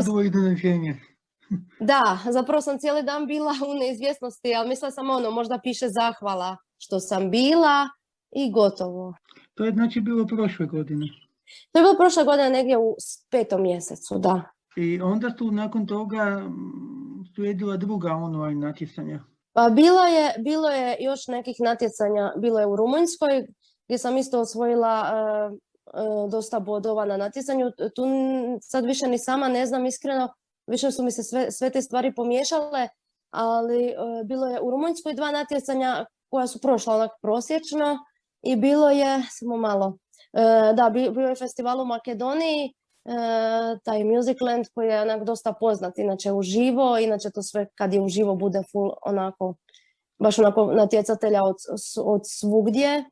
Da, 1.79 2.19
zapravo 2.31 2.62
sam 2.62 2.79
cijeli 2.79 3.03
dan 3.03 3.27
bila 3.27 3.53
u 3.69 3.73
neizvjesnosti, 3.73 4.55
ali 4.55 4.69
mislila 4.69 4.91
sam 4.91 5.10
ono, 5.10 5.31
možda 5.31 5.60
piše 5.63 5.88
zahvala 5.89 6.57
što 6.77 6.99
sam 6.99 7.31
bila 7.31 7.89
i 8.31 8.51
gotovo. 8.51 9.13
To 9.53 9.65
je 9.65 9.71
znači 9.71 10.01
bilo 10.01 10.27
prošle 10.27 10.65
godine? 10.65 11.07
To 11.71 11.79
je 11.79 11.83
bilo 11.83 11.95
prošle 11.97 12.23
godine 12.23 12.49
negdje 12.49 12.77
u 12.77 12.95
petom 13.31 13.62
mjesecu, 13.62 14.17
da. 14.17 14.41
I 14.75 15.01
onda 15.01 15.36
tu 15.36 15.51
nakon 15.51 15.88
toga 15.88 16.41
slijedila 17.36 17.77
druga 17.77 18.13
online 18.13 18.67
natjecanja? 18.67 19.23
Pa 19.53 19.69
bilo 19.69 20.05
je, 20.05 20.33
bilo 20.39 20.69
je 20.69 20.97
još 20.99 21.27
nekih 21.27 21.55
natjecanja, 21.60 22.33
bilo 22.38 22.60
je 22.60 22.67
u 22.67 22.75
Rumunjskoj 22.75 23.47
gdje 23.88 23.97
sam 23.97 24.17
isto 24.17 24.39
osvojila 24.39 25.01
uh, 25.01 25.57
uh, 25.93 26.31
dosta 26.31 26.60
bodova 26.60 27.05
na 27.05 27.17
natjecanju. 27.17 27.71
Tu 27.95 28.03
sad 28.62 28.86
više 28.86 29.07
ni 29.07 29.19
sama 29.19 29.47
ne 29.47 29.65
znam 29.65 29.86
iskreno, 29.86 30.29
više 30.67 30.91
su 30.91 31.03
mi 31.03 31.12
se 31.12 31.23
sve, 31.23 31.51
sve 31.51 31.69
te 31.69 31.82
stvari 31.82 32.15
pomiješale, 32.15 32.88
ali 33.32 33.86
uh, 33.86 34.27
bilo 34.27 34.47
je 34.47 34.62
u 34.62 34.71
Rumunjskoj 34.71 35.13
dva 35.13 35.32
natjecanja 35.32 36.06
koja 36.30 36.47
su 36.47 36.62
prošla 36.62 36.95
onak 36.95 37.12
prosječno 37.21 37.97
i 38.41 38.56
bilo 38.56 38.89
je, 38.89 39.23
samo 39.30 39.58
malo, 39.58 39.97
da, 40.75 40.89
bio 40.89 41.27
je 41.27 41.36
festival 41.36 41.82
u 41.82 41.86
Makedoniji 41.86 42.73
E, 43.08 43.80
taj 43.84 44.03
Musicland 44.03 44.65
koji 44.73 44.88
je 44.88 45.01
onak 45.01 45.23
dosta 45.23 45.53
poznat 45.60 45.97
inače 45.97 46.32
uživo, 46.32 46.97
inače 46.97 47.30
to 47.30 47.41
sve 47.41 47.67
kad 47.75 47.93
je 47.93 48.01
uživo 48.01 48.36
bude 48.36 48.63
full 48.71 48.91
onako, 49.06 49.56
baš 50.19 50.39
onako 50.39 50.73
natjecatelja 50.73 51.43
od, 51.43 51.56
od 52.03 52.21
svugdje. 52.23 53.03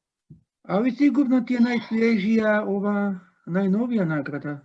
Ali 0.63 0.91
sigurno 0.91 1.41
ti 1.41 1.53
je 1.53 1.59
najsvježija 1.59 2.65
ova 2.67 3.19
najnovija 3.45 4.05
nagrada. 4.05 4.59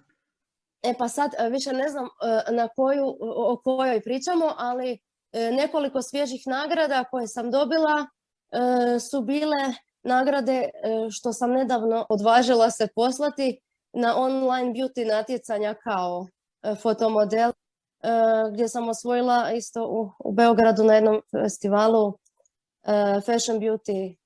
E 0.82 0.94
pa 0.98 1.08
sad 1.08 1.30
e, 1.38 1.48
više 1.48 1.72
ne 1.72 1.88
znam 1.88 2.04
e, 2.04 2.52
na 2.52 2.68
koju, 2.68 3.16
o 3.20 3.60
kojoj 3.64 4.00
pričamo, 4.00 4.54
ali 4.58 4.98
nekoliko 5.32 6.02
svježih 6.02 6.42
nagrada 6.46 7.04
koje 7.04 7.28
sam 7.28 7.50
dobila 7.50 8.06
su 9.10 9.20
bile 9.20 9.74
nagrade 10.02 10.70
što 11.10 11.32
sam 11.32 11.52
nedavno 11.52 12.06
odvažila 12.08 12.70
se 12.70 12.88
poslati 12.94 13.60
na 13.92 14.16
online 14.16 14.72
beauty 14.72 15.06
natjecanja 15.06 15.74
kao 15.74 16.26
e, 16.62 16.74
fotomodel 16.74 17.50
e, 17.50 17.54
gdje 18.52 18.68
sam 18.68 18.88
osvojila 18.88 19.52
isto 19.52 20.12
u, 20.24 20.32
Beogradu 20.32 20.84
na 20.84 20.94
jednom 20.94 21.22
festivalu 21.30 22.18
e, 22.82 23.20
Fashion 23.26 23.60
Beauty 23.60 24.16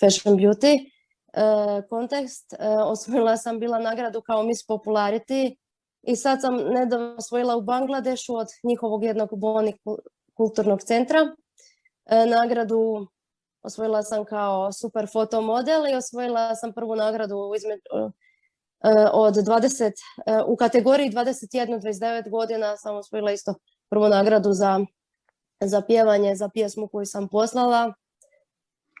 Fashion 0.00 0.36
Beauty 0.36 0.91
kontekst. 1.88 2.54
Osvojila 2.84 3.36
sam 3.36 3.58
bila 3.58 3.78
nagradu 3.78 4.20
kao 4.20 4.42
Miss 4.42 4.68
Popularity 4.68 5.56
i 6.02 6.16
sad 6.16 6.40
sam 6.40 6.56
nedavno 6.56 7.14
osvojila 7.18 7.56
u 7.56 7.62
Bangladešu 7.62 8.36
od 8.36 8.46
njihovog 8.64 9.04
jednog 9.04 9.28
boni 9.38 9.78
kulturnog 10.34 10.82
centra 10.82 11.18
nagradu 12.26 13.06
osvojila 13.62 14.02
sam 14.02 14.24
kao 14.24 14.72
super 14.72 15.06
fotomodel 15.12 15.86
i 15.86 15.94
osvojila 15.94 16.54
sam 16.54 16.72
prvu 16.72 16.96
nagradu 16.96 17.52
između, 17.56 17.82
e, 18.84 19.06
od 19.12 19.34
20, 19.34 19.92
e, 20.26 20.42
u 20.46 20.56
kategoriji 20.56 21.10
21-29 21.10 22.30
godina 22.30 22.76
sam 22.76 22.96
osvojila 22.96 23.32
isto 23.32 23.54
prvu 23.90 24.08
nagradu 24.08 24.52
za, 24.52 24.80
za 25.60 25.80
pjevanje, 25.80 26.34
za 26.34 26.48
pjesmu 26.48 26.88
koju 26.88 27.06
sam 27.06 27.28
poslala. 27.28 27.92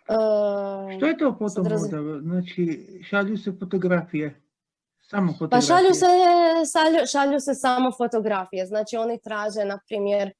E, 0.08 0.96
Što 0.96 1.06
je 1.06 1.18
to 1.18 1.36
fotomodel? 1.38 2.20
Znači, 2.20 2.88
šalju 3.08 3.38
se 3.38 3.52
fotografije? 3.58 4.40
Samo 5.00 5.32
fotografije? 5.32 5.68
Pa 5.68 5.74
šalju 5.74 5.94
se, 5.94 6.06
šalju, 6.72 7.06
šalju 7.06 7.40
se 7.40 7.54
samo 7.54 7.92
fotografije. 7.92 8.66
Znači, 8.66 8.96
oni 8.96 9.18
traže, 9.20 9.64
na 9.64 9.78
primjer, 9.86 10.32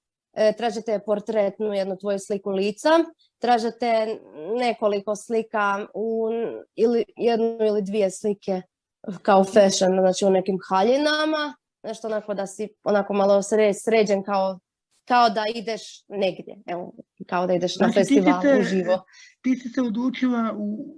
tražite 0.56 1.00
portretnu 1.06 1.74
jednu 1.74 1.96
tvoju 1.96 2.18
sliku 2.18 2.50
lica 2.50 2.90
tražite 3.42 4.18
nekoliko 4.58 5.16
slika 5.16 5.86
u, 5.94 6.28
ili 6.74 7.04
jednu 7.16 7.58
ili 7.60 7.82
dvije 7.82 8.10
slike 8.10 8.62
kao 9.22 9.44
fashion, 9.44 10.00
znači 10.00 10.24
u 10.24 10.30
nekim 10.30 10.58
haljinama, 10.68 11.54
nešto 11.82 12.06
onako 12.06 12.34
da 12.34 12.46
si 12.46 12.68
onako 12.84 13.14
malo 13.14 13.42
sređen 13.84 14.22
kao 14.22 14.58
kao 15.04 15.30
da 15.30 15.44
ideš 15.54 16.04
negdje, 16.08 16.62
evo, 16.66 16.94
kao 17.26 17.46
da 17.46 17.54
ideš 17.54 17.76
na 17.76 17.86
znači, 17.86 17.98
festival 17.98 18.42
uživo. 18.60 19.04
Ti 19.40 19.56
si 19.56 19.68
se 19.68 19.82
odlučila 19.82 20.54
u, 20.56 20.94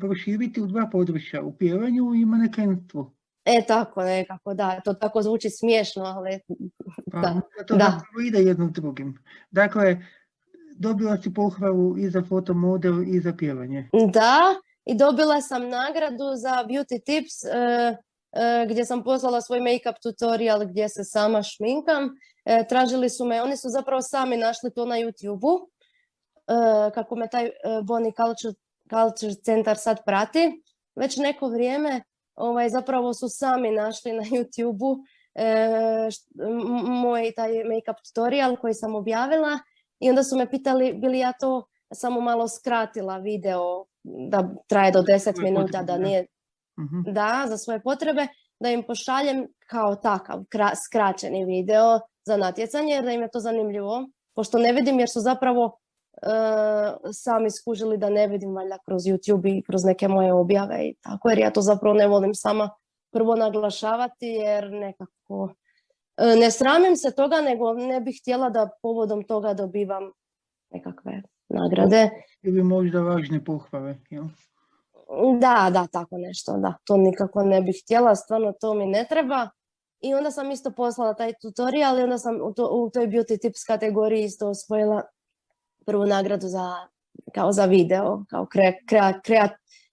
proširiti 0.00 0.60
u 0.60 0.66
dva 0.66 0.88
područja, 0.92 1.42
u 1.42 1.56
pjevanju 1.56 2.14
i 2.14 2.24
manekenstvu. 2.24 3.16
E, 3.44 3.62
tako 3.66 4.02
nekako, 4.02 4.54
da, 4.54 4.80
to 4.80 4.94
tako 4.94 5.22
zvuči 5.22 5.50
smiješno, 5.50 6.02
ali 6.04 6.40
pa, 7.12 7.20
da. 7.20 7.40
To 7.66 7.76
da. 7.76 8.00
ide 8.26 8.38
jednom 8.38 8.72
drugim. 8.72 9.18
Dakle, 9.50 9.98
dobila 10.78 11.16
si 11.22 11.34
pohvalu 11.34 11.98
i 11.98 12.10
za 12.10 12.22
fotomodel 12.22 13.02
i 13.02 13.20
za 13.20 13.32
pjevanje. 13.32 13.88
Da, 14.12 14.40
i 14.84 14.96
dobila 14.96 15.40
sam 15.40 15.68
nagradu 15.68 16.24
za 16.36 16.64
Beauty 16.68 17.04
Tips 17.04 17.44
e, 17.44 17.96
gdje 18.68 18.84
sam 18.84 19.04
poslala 19.04 19.40
svoj 19.40 19.60
make-up 19.60 19.94
tutorial 20.02 20.66
gdje 20.66 20.88
se 20.88 21.04
sama 21.04 21.42
šminkam. 21.42 22.10
E, 22.44 22.66
tražili 22.68 23.10
su 23.10 23.24
me, 23.24 23.42
oni 23.42 23.56
su 23.56 23.68
zapravo 23.68 24.02
sami 24.02 24.36
našli 24.36 24.70
to 24.74 24.84
na 24.84 24.96
YouTube-u, 24.96 25.70
kako 26.94 27.16
me 27.16 27.28
taj 27.28 27.50
Bonnie 27.82 28.12
Culture, 28.12 28.54
Culture 28.90 29.34
centar 29.44 29.76
sad 29.76 30.04
prati. 30.04 30.62
Već 30.96 31.16
neko 31.16 31.48
vrijeme 31.48 32.02
ovaj, 32.34 32.68
zapravo 32.68 33.14
su 33.14 33.28
sami 33.28 33.70
našli 33.70 34.12
na 34.12 34.22
YouTube-u 34.22 34.96
moj 37.02 37.32
taj 37.36 37.50
make-up 37.50 37.96
tutorial 38.08 38.56
koji 38.56 38.74
sam 38.74 38.94
objavila 38.94 39.58
i 40.00 40.10
onda 40.10 40.22
su 40.22 40.36
me 40.36 40.50
pitali 40.50 40.92
bili 40.92 41.18
ja 41.18 41.32
to 41.32 41.66
samo 41.94 42.20
malo 42.20 42.48
skratila 42.48 43.18
video 43.18 43.84
da 44.02 44.48
traje 44.66 44.92
do 44.92 45.02
10 45.02 45.42
minuta, 45.42 45.82
da 45.82 45.98
nije 45.98 46.26
mhm. 46.78 47.12
da, 47.12 47.44
za 47.48 47.56
svoje 47.56 47.82
potrebe, 47.82 48.26
da 48.60 48.70
im 48.70 48.82
pošaljem 48.86 49.46
kao 49.66 49.94
takav 49.96 50.44
skraćeni 50.86 51.44
video 51.44 52.00
za 52.26 52.36
natjecanje 52.36 52.92
jer 52.92 53.04
da 53.04 53.12
im 53.12 53.22
je 53.22 53.30
to 53.30 53.40
zanimljivo, 53.40 54.08
pošto 54.34 54.58
ne 54.58 54.72
vidim 54.72 54.98
jer 54.98 55.08
su 55.10 55.20
zapravo 55.20 55.78
e, 56.22 56.28
sami 57.12 57.50
skužili 57.50 57.98
da 57.98 58.10
ne 58.10 58.26
vidim 58.26 58.54
valjda 58.54 58.78
kroz 58.86 59.02
YouTube 59.02 59.58
i 59.58 59.62
kroz 59.62 59.84
neke 59.84 60.08
moje 60.08 60.32
objave 60.32 60.88
i 60.88 60.94
tako, 61.00 61.28
jer 61.28 61.38
ja 61.38 61.50
to 61.50 61.60
zapravo 61.60 61.94
ne 61.94 62.06
volim 62.06 62.34
sama 62.34 62.70
prvo 63.12 63.36
naglašavati 63.36 64.26
jer 64.26 64.72
nekako 64.72 65.54
e, 66.16 66.36
ne 66.36 66.50
sramim 66.50 66.96
se 66.96 67.14
toga, 67.14 67.40
nego 67.40 67.74
ne 67.74 68.00
bih 68.00 68.18
htjela 68.20 68.50
da 68.50 68.70
povodom 68.82 69.24
toga 69.24 69.54
dobivam 69.54 70.10
nekakve 70.70 71.22
nagrade. 71.48 72.10
Ili 72.42 72.62
možda 72.62 73.00
važne 73.00 73.44
pohvale, 73.44 73.98
jel? 74.10 74.24
Da, 75.40 75.70
da, 75.72 75.86
tako 75.86 76.18
nešto, 76.18 76.56
da. 76.56 76.74
To 76.84 76.96
nikako 76.96 77.42
ne 77.42 77.62
bih 77.62 77.80
htjela, 77.84 78.14
stvarno 78.14 78.52
to 78.60 78.74
mi 78.74 78.86
ne 78.86 79.06
treba. 79.08 79.48
I 80.00 80.14
onda 80.14 80.30
sam 80.30 80.50
isto 80.50 80.70
poslala 80.70 81.14
taj 81.14 81.32
tutorial 81.42 81.98
i 81.98 82.02
onda 82.02 82.18
sam 82.18 82.34
u, 82.42 82.54
to, 82.54 82.68
u 82.72 82.90
toj 82.90 83.06
beauty 83.06 83.40
tips 83.40 83.64
kategoriji 83.66 84.24
isto 84.24 84.48
osvojila 84.48 85.02
prvu 85.86 86.06
nagradu 86.06 86.46
za, 86.48 86.74
kao 87.34 87.52
za 87.52 87.64
video, 87.64 88.24
kao 88.30 88.46
kre, 88.46 88.72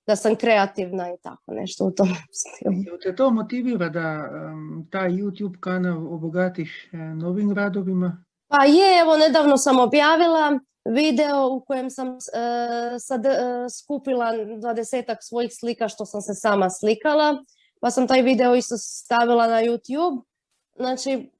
da 0.07 0.15
sam 0.15 0.35
kreativna 0.35 1.09
i 1.09 1.17
tako 1.23 1.53
nešto 1.53 1.85
u 1.85 1.91
tom 1.91 2.07
stilu. 2.39 2.97
Te 3.03 3.15
to 3.15 3.29
motivira 3.29 3.89
da 3.89 4.29
um, 4.31 4.87
taj 4.91 5.09
YouTube 5.09 5.59
kanal 5.59 6.13
obogatiš 6.13 6.93
e, 6.93 6.97
novim 6.97 7.53
radovima? 7.53 8.25
Pa 8.47 8.65
je, 8.65 8.99
evo 9.01 9.17
nedavno 9.17 9.57
sam 9.57 9.79
objavila 9.79 10.59
video 10.85 11.49
u 11.49 11.61
kojem 11.61 11.89
sam 11.89 12.07
uh, 12.07 12.17
sad, 12.99 13.25
uh, 13.25 13.31
skupila 13.83 14.31
dvadesetak 14.59 15.17
svojih 15.21 15.51
slika 15.53 15.87
što 15.87 16.05
sam 16.05 16.21
se 16.21 16.33
sama 16.33 16.69
slikala, 16.69 17.43
pa 17.81 17.91
sam 17.91 18.07
taj 18.07 18.21
video 18.21 18.55
isto 18.55 18.77
stavila 18.77 19.47
na 19.47 19.61
YouTube. 19.61 20.21
Znači, 20.75 21.31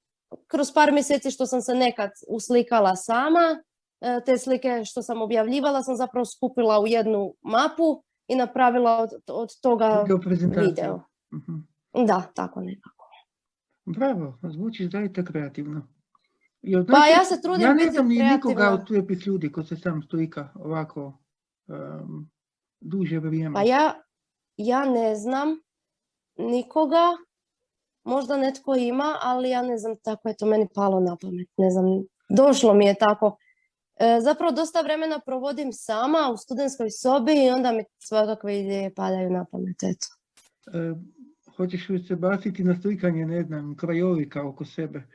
kroz 0.47 0.73
par 0.73 0.91
mjeseci 0.91 1.32
što 1.32 1.45
sam 1.45 1.62
se 1.62 1.75
nekad 1.75 2.10
uslikala 2.27 2.95
sama, 2.95 3.63
uh, 4.01 4.23
te 4.25 4.38
slike 4.38 4.82
što 4.86 5.01
sam 5.01 5.21
objavljivala 5.21 5.84
sam 5.84 5.95
zapravo 5.95 6.25
skupila 6.25 6.79
u 6.79 6.88
jednu 6.88 7.34
mapu 7.41 8.03
i 8.27 8.36
napravila 8.36 8.97
od, 8.97 9.10
od 9.27 9.49
toga 9.62 10.06
video. 10.56 10.95
uh 11.32 11.73
Da, 12.08 12.21
tako 12.36 12.62
nekako. 12.62 13.10
Bravo, 13.86 14.38
zvuči 14.43 14.89
zaista 14.91 15.25
kreativno 15.25 15.88
pa 16.91 17.08
ja 17.08 17.26
se 17.26 17.41
trudim 17.41 17.62
Ja 17.62 17.73
ne 17.73 17.91
znam 17.91 18.08
ni 18.08 18.23
nikoga 18.23 18.69
od 18.69 18.88
tujepih 18.88 19.28
ljudi 19.28 19.52
ko 19.52 19.63
se 19.63 19.76
sam 19.76 20.04
stojika 20.04 20.49
ovako 20.56 21.17
um, 21.67 22.30
duže 22.82 23.19
vrijeme. 23.19 23.54
Pa 23.54 23.62
ja, 23.62 24.02
ja 24.58 24.86
ne 24.86 25.15
znam 25.15 25.58
nikoga, 26.38 27.12
možda 28.04 28.38
netko 28.38 28.76
ima, 28.76 29.17
ali 29.21 29.49
ja 29.49 29.62
ne 29.62 29.78
znam, 29.78 29.95
tako 30.04 30.30
je 30.30 30.36
to 30.38 30.45
meni 30.45 30.67
palo 30.76 30.99
na 30.99 31.17
pamet. 31.21 31.47
Ne 31.58 31.71
znam, 31.71 31.86
došlo 32.30 32.73
mi 32.73 32.86
je 32.86 32.95
tako. 32.95 33.38
E, 33.95 34.19
zapravo 34.21 34.52
dosta 34.52 34.82
vremena 34.82 35.19
provodim 35.26 35.73
sama 35.73 36.30
u 36.34 36.38
studentskoj 36.38 36.89
sobi 36.89 37.45
i 37.45 37.49
onda 37.49 37.71
mi 37.71 37.84
svakakve 37.99 38.60
ideje 38.60 38.93
padaju 38.93 39.30
na 39.30 39.45
pamet, 39.52 39.84
eto. 39.84 40.08
E, 40.78 40.93
hoćeš 41.58 41.89
li 41.89 42.04
se 42.04 42.15
baciti 42.15 42.63
na 42.63 42.82
slikanje, 42.82 43.26
ne 43.26 43.43
znam, 43.43 43.76
krajovika 43.76 44.47
oko 44.47 44.65
sebe? 44.65 45.08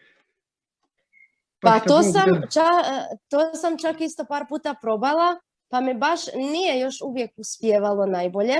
Pa, 1.61 1.71
pa 1.71 1.81
to 1.81 2.03
sam, 2.03 2.35
e, 2.35 3.17
to 3.29 3.55
sam 3.55 3.79
čak 3.79 4.01
isto 4.01 4.25
par 4.25 4.45
puta 4.49 4.75
probala, 4.83 5.37
pa 5.69 5.81
me 5.81 5.95
baš 5.95 6.21
nije 6.35 6.81
još 6.81 6.95
uvijek 7.05 7.31
uspjevalo 7.37 8.07
najbolje. 8.07 8.55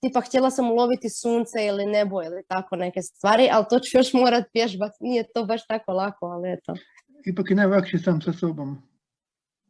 Tipa 0.00 0.20
htjela 0.20 0.50
sam 0.50 0.70
uloviti 0.70 1.08
sunce 1.10 1.66
ili 1.66 1.86
nebo 1.86 2.22
ili 2.22 2.42
tako 2.48 2.76
neke 2.76 3.02
stvari, 3.02 3.48
ali 3.52 3.64
to 3.70 3.78
ću 3.78 3.98
još 3.98 4.12
morat 4.12 4.44
vježbati. 4.54 4.96
Nije 5.00 5.24
to 5.34 5.44
baš 5.44 5.66
tako 5.66 5.92
lako, 5.92 6.26
ali 6.26 6.52
eto. 6.52 6.74
Ipak 7.26 7.50
je 7.50 7.56
najlakše 7.56 7.98
sam 7.98 8.20
sa 8.22 8.32
sobom. 8.32 8.82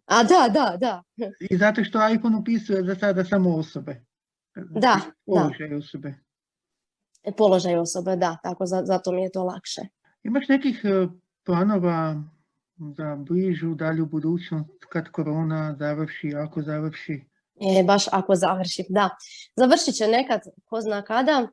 A 0.06 0.22
da, 0.22 0.48
da, 0.48 0.76
da. 0.76 1.02
I 1.50 1.56
zato 1.56 1.84
što 1.84 2.08
iPhone 2.08 2.36
upisuje 2.36 2.84
za 2.84 2.94
sada 2.94 3.24
samo 3.24 3.56
osobe. 3.56 4.04
Da, 4.70 5.00
Položaj 5.26 5.74
osobe. 5.74 6.14
E, 7.22 7.32
položaj 7.36 7.76
osobe, 7.76 8.16
da, 8.16 8.36
tako 8.42 8.66
zato 8.66 9.12
mi 9.12 9.22
je 9.22 9.32
to 9.32 9.44
lakše. 9.44 9.80
Imaš 10.22 10.48
nekih 10.48 10.80
e, 10.84 11.08
planova 11.44 12.22
za 12.78 13.16
bližu 13.16 13.74
dalju 13.74 14.06
budućnost 14.06 14.84
kad 14.88 15.08
korona 15.08 15.76
završi, 15.78 16.34
ako 16.36 16.62
završi? 16.62 17.24
E, 17.60 17.82
baš 17.84 18.04
ako 18.12 18.34
završi, 18.34 18.84
da. 18.88 19.10
Završit 19.56 19.94
će 19.94 20.06
nekad, 20.06 20.40
ko 20.64 20.80
zna 20.80 21.02
kada, 21.02 21.48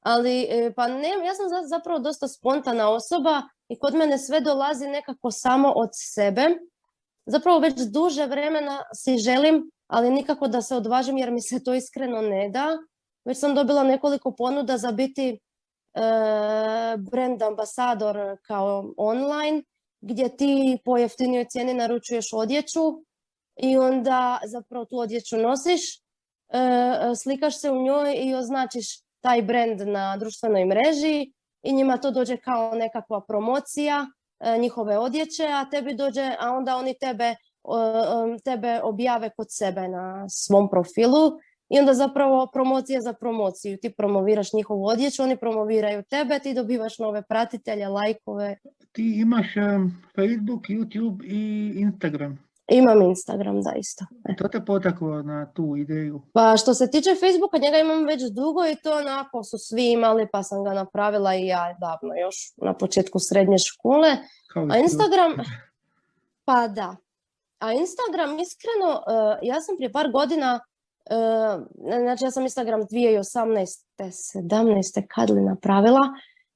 ali 0.00 0.46
pa 0.76 0.88
ne, 0.88 1.08
ja 1.08 1.34
sam 1.34 1.68
zapravo 1.68 1.98
dosta 1.98 2.28
spontana 2.28 2.90
osoba 2.90 3.42
i 3.68 3.78
kod 3.78 3.94
mene 3.94 4.18
sve 4.18 4.40
dolazi 4.40 4.86
nekako 4.86 5.30
samo 5.30 5.72
od 5.76 5.88
sebe. 5.92 6.48
Zapravo 7.26 7.58
već 7.58 7.74
duže 7.92 8.26
vremena 8.26 8.82
si 8.94 9.18
želim, 9.18 9.70
ali 9.86 10.10
nikako 10.10 10.48
da 10.48 10.62
se 10.62 10.76
odvažim 10.76 11.18
jer 11.18 11.30
mi 11.30 11.40
se 11.40 11.64
to 11.64 11.74
iskreno 11.74 12.20
ne 12.20 12.48
da. 12.48 12.78
Već 13.24 13.38
sam 13.38 13.54
dobila 13.54 13.84
nekoliko 13.84 14.34
ponuda 14.36 14.78
za 14.78 14.92
biti 14.92 15.28
e, 15.28 15.38
brand 16.98 17.42
ambasador 17.42 18.36
kao 18.42 18.94
online 18.96 19.62
gdje 20.00 20.36
ti 20.36 20.78
po 20.84 20.96
jeftinijoj 20.96 21.44
cijeni 21.44 21.74
naručuješ 21.74 22.32
odjeću 22.32 22.80
i 23.56 23.76
onda 23.76 24.40
zapravo 24.46 24.84
tu 24.84 24.98
odjeću 24.98 25.36
nosiš, 25.36 25.80
e, 25.96 26.00
e, 26.58 27.16
slikaš 27.16 27.60
se 27.60 27.70
u 27.70 27.82
njoj 27.82 28.14
i 28.14 28.34
označiš 28.34 28.86
taj 29.20 29.42
brand 29.42 29.80
na 29.80 30.16
društvenoj 30.16 30.64
mreži 30.64 31.32
i 31.62 31.72
njima 31.72 31.96
to 31.96 32.10
dođe 32.10 32.36
kao 32.36 32.74
nekakva 32.74 33.20
promocija 33.20 34.06
e, 34.40 34.58
njihove 34.58 34.98
odjeće, 34.98 35.46
a 35.46 35.70
tebi 35.70 35.94
dođe, 35.94 36.36
a 36.40 36.50
onda 36.50 36.76
oni 36.76 36.94
tebe, 36.98 37.34
tebe 38.44 38.80
objave 38.82 39.30
kod 39.36 39.46
sebe 39.50 39.88
na 39.88 40.28
svom 40.28 40.70
profilu 40.70 41.30
i 41.68 41.78
onda 41.78 41.94
zapravo 41.94 42.46
promocija 42.52 43.00
za 43.00 43.12
promociju. 43.12 43.78
Ti 43.82 43.90
promoviraš 43.90 44.52
njihovu 44.52 44.86
odjeću, 44.86 45.22
oni 45.22 45.36
promoviraju 45.36 46.02
tebe, 46.02 46.38
ti 46.38 46.54
dobivaš 46.54 46.98
nove 46.98 47.22
pratitelje, 47.22 47.88
lajkove. 47.88 48.56
Ti 48.92 49.20
imaš 49.20 49.46
Facebook, 50.16 50.62
YouTube 50.62 51.24
i 51.24 51.72
Instagram. 51.76 52.48
Imam 52.68 53.02
Instagram, 53.02 53.62
da 53.62 53.72
isto. 53.76 54.04
E. 54.28 54.36
To 54.36 54.48
te 54.48 54.64
potaklo 54.64 55.22
na 55.22 55.52
tu 55.52 55.76
ideju? 55.76 56.22
Pa 56.32 56.56
što 56.56 56.74
se 56.74 56.90
tiče 56.90 57.10
Facebooka, 57.20 57.58
njega 57.58 57.78
imam 57.78 58.04
već 58.04 58.22
dugo 58.22 58.66
i 58.66 58.76
to 58.82 58.96
onako 58.96 59.44
su 59.44 59.58
svi 59.58 59.92
imali, 59.92 60.28
pa 60.32 60.42
sam 60.42 60.64
ga 60.64 60.74
napravila 60.74 61.34
i 61.34 61.46
ja 61.46 61.76
davno, 61.80 62.14
još 62.14 62.36
na 62.56 62.74
početku 62.74 63.18
srednje 63.18 63.58
škole. 63.58 64.08
A 64.70 64.78
Instagram, 64.78 65.32
pa 66.44 66.68
da. 66.68 66.96
A 67.58 67.72
Instagram, 67.72 68.38
iskreno, 68.38 68.90
e, 68.92 69.46
ja 69.46 69.60
sam 69.60 69.76
prije 69.76 69.92
par 69.92 70.10
godina 70.12 70.60
znači 72.02 72.24
ja 72.24 72.30
sam 72.30 72.42
Instagram 72.42 72.80
2018. 72.80 73.84
17. 73.98 75.06
kad 75.08 75.30
li 75.30 75.40
napravila. 75.40 76.00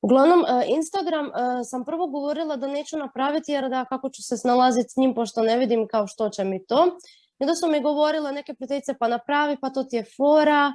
Uglavnom, 0.02 0.44
e, 0.44 0.64
Instagram 0.66 1.26
e, 1.26 1.30
sam 1.64 1.84
prvo 1.84 2.06
govorila 2.06 2.56
da 2.56 2.66
neću 2.66 2.98
napraviti 2.98 3.52
jer 3.52 3.68
da 3.68 3.84
kako 3.84 4.10
ću 4.10 4.22
se 4.22 4.36
snalaziti 4.36 4.88
s 4.88 4.96
njim 4.96 5.14
pošto 5.14 5.42
ne 5.42 5.58
vidim 5.58 5.86
kao 5.88 6.06
što 6.06 6.28
će 6.28 6.44
mi 6.44 6.66
to. 6.66 6.98
I 7.38 7.44
onda 7.44 7.54
su 7.54 7.68
mi 7.68 7.82
govorile 7.82 8.32
neke 8.32 8.54
prijateljice 8.54 8.94
pa 8.98 9.08
napravi, 9.08 9.56
pa 9.60 9.70
to 9.70 9.84
ti 9.84 9.96
je 9.96 10.04
fora, 10.16 10.72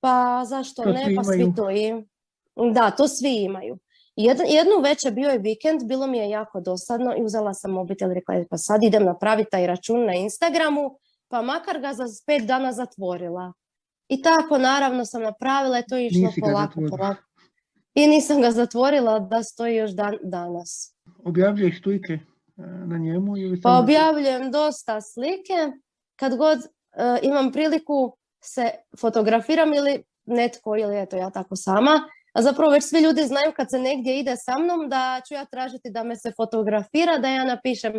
pa 0.00 0.42
zašto 0.46 0.84
ne, 0.84 1.14
pa 1.16 1.24
svi 1.24 1.52
to 1.56 1.70
i... 1.70 2.04
Da, 2.72 2.90
to 2.90 3.08
svi 3.08 3.34
imaju. 3.34 3.78
jednu 4.48 4.80
večer 4.82 5.12
bio 5.12 5.30
je 5.30 5.38
vikend, 5.38 5.84
bilo 5.84 6.06
mi 6.06 6.18
je 6.18 6.30
jako 6.30 6.60
dosadno 6.60 7.14
i 7.18 7.24
uzela 7.24 7.54
sam 7.54 7.70
mobitel 7.70 8.10
i 8.10 8.14
rekla 8.14 8.44
pa 8.50 8.56
sad 8.56 8.82
idem 8.82 9.04
napraviti 9.04 9.50
taj 9.50 9.66
račun 9.66 10.06
na 10.06 10.14
Instagramu, 10.14 10.98
pa 11.28 11.42
makar 11.42 11.80
ga 11.80 11.92
za 11.92 12.04
pet 12.26 12.46
dana 12.46 12.72
zatvorila. 12.72 13.52
I 14.08 14.22
tako 14.22 14.58
naravno 14.58 15.04
sam 15.04 15.22
napravila 15.22 15.78
i 15.78 15.82
to 15.88 15.96
je 15.96 16.06
išlo 16.06 16.32
polako, 16.40 16.80
polako. 16.90 17.22
I 17.94 18.06
nisam 18.06 18.40
ga 18.40 18.50
zatvorila 18.50 19.18
da 19.18 19.42
stoji 19.42 19.76
još 19.76 19.90
dan, 19.90 20.16
danas. 20.22 20.94
Objavljuješ 21.24 21.82
slike 21.82 22.12
e, 22.12 22.20
na 22.86 22.98
njemu? 22.98 23.36
Ili 23.36 23.60
pa 23.60 23.78
objavljujem 23.78 24.50
dosta 24.50 25.00
slike. 25.00 25.72
Kad 26.16 26.36
god 26.36 26.58
e, 26.58 26.66
imam 27.22 27.52
priliku 27.52 28.16
se 28.44 28.70
fotografiram 29.00 29.74
ili 29.74 30.02
netko 30.24 30.76
ili 30.76 31.02
eto 31.02 31.16
ja 31.16 31.30
tako 31.30 31.56
sama. 31.56 32.00
A 32.32 32.42
zapravo 32.42 32.72
već 32.72 32.84
svi 32.84 33.00
ljudi 33.00 33.22
znaju 33.22 33.52
kad 33.56 33.70
se 33.70 33.78
negdje 33.78 34.20
ide 34.20 34.34
sa 34.36 34.58
mnom 34.58 34.88
da 34.88 35.20
ću 35.28 35.34
ja 35.34 35.44
tražiti 35.44 35.90
da 35.90 36.02
me 36.02 36.16
se 36.16 36.32
fotografira, 36.36 37.18
da 37.18 37.28
ja 37.28 37.44
napišem 37.44 37.92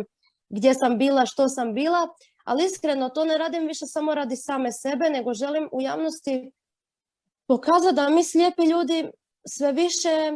gdje 0.48 0.74
sam 0.74 0.98
bila, 0.98 1.26
što 1.26 1.48
sam 1.48 1.74
bila, 1.74 2.08
ali 2.48 2.64
iskreno 2.64 3.08
to 3.08 3.24
ne 3.24 3.38
radim 3.38 3.66
više 3.66 3.86
samo 3.86 4.14
radi 4.14 4.36
same 4.36 4.72
sebe, 4.72 5.10
nego 5.10 5.34
želim 5.34 5.68
u 5.72 5.80
javnosti 5.80 6.50
pokazati 7.46 7.94
da 7.94 8.08
mi 8.08 8.24
slijepi 8.24 8.62
ljudi 8.62 9.10
sve 9.48 9.72
više 9.72 10.32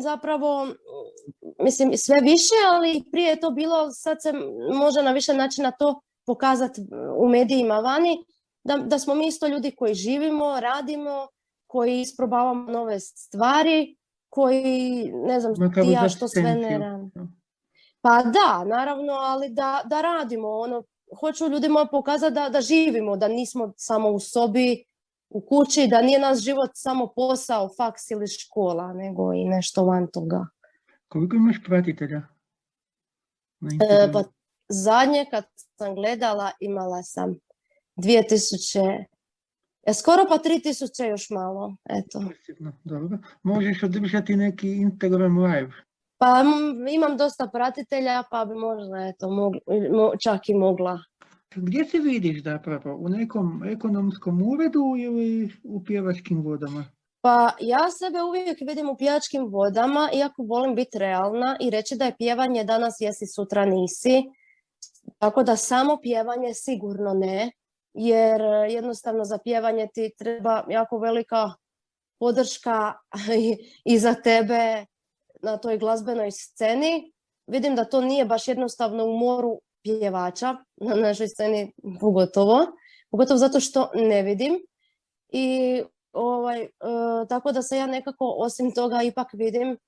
zapravo, 0.00 0.68
mislim 1.58 1.96
sve 1.96 2.20
više, 2.20 2.54
ali 2.72 3.04
prije 3.12 3.28
je 3.28 3.40
to 3.40 3.50
bilo, 3.50 3.90
sad 3.90 4.22
se 4.22 4.32
može 4.72 5.02
na 5.02 5.12
više 5.12 5.34
načina 5.34 5.70
to 5.70 6.00
pokazati 6.26 6.82
u 7.18 7.28
medijima 7.28 7.74
vani, 7.74 8.24
da, 8.64 8.76
da 8.76 8.98
smo 8.98 9.14
mi 9.14 9.26
isto 9.26 9.46
ljudi 9.46 9.70
koji 9.76 9.94
živimo, 9.94 10.60
radimo, 10.60 11.28
koji 11.66 12.00
isprobavamo 12.00 12.72
nove 12.72 13.00
stvari, 13.00 13.96
koji, 14.28 15.12
ne 15.12 15.40
znam, 15.40 15.54
ti 15.54 15.90
ja 15.90 16.08
što 16.08 16.28
sve 16.28 16.42
ne 16.42 16.78
radim. 16.78 17.42
Pa 18.00 18.22
da, 18.22 18.64
naravno, 18.64 19.12
ali 19.12 19.48
da, 19.48 19.82
da 19.84 20.00
radimo. 20.00 20.48
Ono, 20.48 20.82
hoću 21.20 21.48
ljudima 21.48 21.86
pokazati 21.90 22.34
da, 22.34 22.48
da 22.48 22.60
živimo, 22.60 23.16
da 23.16 23.28
nismo 23.28 23.72
samo 23.76 24.08
u 24.08 24.20
sobi, 24.20 24.84
u 25.28 25.40
kući, 25.40 25.86
da 25.90 26.02
nije 26.02 26.18
nas 26.18 26.38
život 26.38 26.70
samo 26.74 27.12
posao, 27.16 27.68
faks 27.76 28.10
ili 28.10 28.28
škola, 28.28 28.92
nego 28.92 29.32
i 29.32 29.44
nešto 29.44 29.84
van 29.84 30.06
toga. 30.12 30.46
Koliko 31.08 31.36
imaš 31.36 31.56
pratitelja? 31.64 32.22
E, 33.62 34.12
pa 34.12 34.24
zadnje 34.68 35.26
kad 35.30 35.44
sam 35.78 35.94
gledala 35.94 36.50
imala 36.60 37.02
sam 37.02 37.34
2000, 37.96 39.04
e, 39.86 39.94
skoro 39.94 40.22
pa 40.28 40.38
3000 40.38 41.10
još 41.10 41.30
malo, 41.30 41.76
eto. 41.84 42.22
Dobro. 42.84 43.18
Možeš 43.42 43.82
održati 43.82 44.36
neki 44.36 44.76
Instagram 44.76 45.38
live? 45.38 45.72
Pa 46.22 46.44
imam 46.90 47.16
dosta 47.16 47.48
pratitelja, 47.52 48.22
pa 48.30 48.44
bi 48.44 48.54
možda 48.54 48.96
eto, 49.08 49.52
čak 50.20 50.48
i 50.48 50.54
mogla. 50.54 50.98
Gdje 51.54 51.84
se 51.84 51.98
vidiš 51.98 52.42
zapravo? 52.42 52.96
U 52.96 53.08
nekom 53.08 53.62
ekonomskom 53.64 54.42
uredu 54.42 54.94
ili 54.98 55.52
u 55.64 55.84
pjevačkim 55.84 56.42
vodama? 56.42 56.84
Pa 57.20 57.50
ja 57.60 57.90
sebe 57.90 58.22
uvijek 58.22 58.58
vidim 58.68 58.88
u 58.88 58.96
pjevačkim 58.96 59.46
vodama, 59.46 60.10
iako 60.14 60.42
volim 60.42 60.74
biti 60.74 60.98
realna 60.98 61.56
i 61.60 61.70
reći 61.70 61.96
da 61.96 62.04
je 62.04 62.16
pjevanje 62.18 62.64
danas 62.64 62.94
jesi, 63.00 63.26
sutra 63.26 63.64
nisi. 63.64 64.22
Tako 65.18 65.42
da 65.42 65.56
samo 65.56 65.98
pjevanje 66.02 66.54
sigurno 66.54 67.14
ne, 67.14 67.50
jer 67.94 68.40
jednostavno 68.70 69.24
za 69.24 69.38
pjevanje 69.44 69.88
ti 69.94 70.10
treba 70.18 70.64
jako 70.68 70.98
velika 70.98 71.50
podrška 72.18 72.92
i 73.92 73.98
za 73.98 74.14
tebe 74.14 74.86
na 75.42 75.56
toj 75.56 75.78
glazbenoj 75.78 76.30
sceni. 76.30 77.12
Vidim 77.46 77.76
da 77.76 77.84
to 77.84 78.00
nije 78.00 78.24
baš 78.24 78.48
jednostavno 78.48 79.04
u 79.04 79.16
moru 79.16 79.60
pjevača 79.82 80.56
na 80.76 80.94
našoj 80.94 81.28
sceni 81.28 81.72
pogotovo. 82.00 82.66
Pogotovo 83.10 83.38
zato 83.38 83.60
što 83.60 83.90
ne 83.94 84.22
vidim. 84.22 84.58
I 85.28 85.82
ovaj, 86.12 86.62
e, 86.62 86.68
tako 87.28 87.52
da 87.52 87.62
se 87.62 87.76
ja 87.76 87.86
nekako 87.86 88.34
osim 88.38 88.74
toga 88.74 89.02
ipak 89.02 89.28
vidim. 89.32 89.78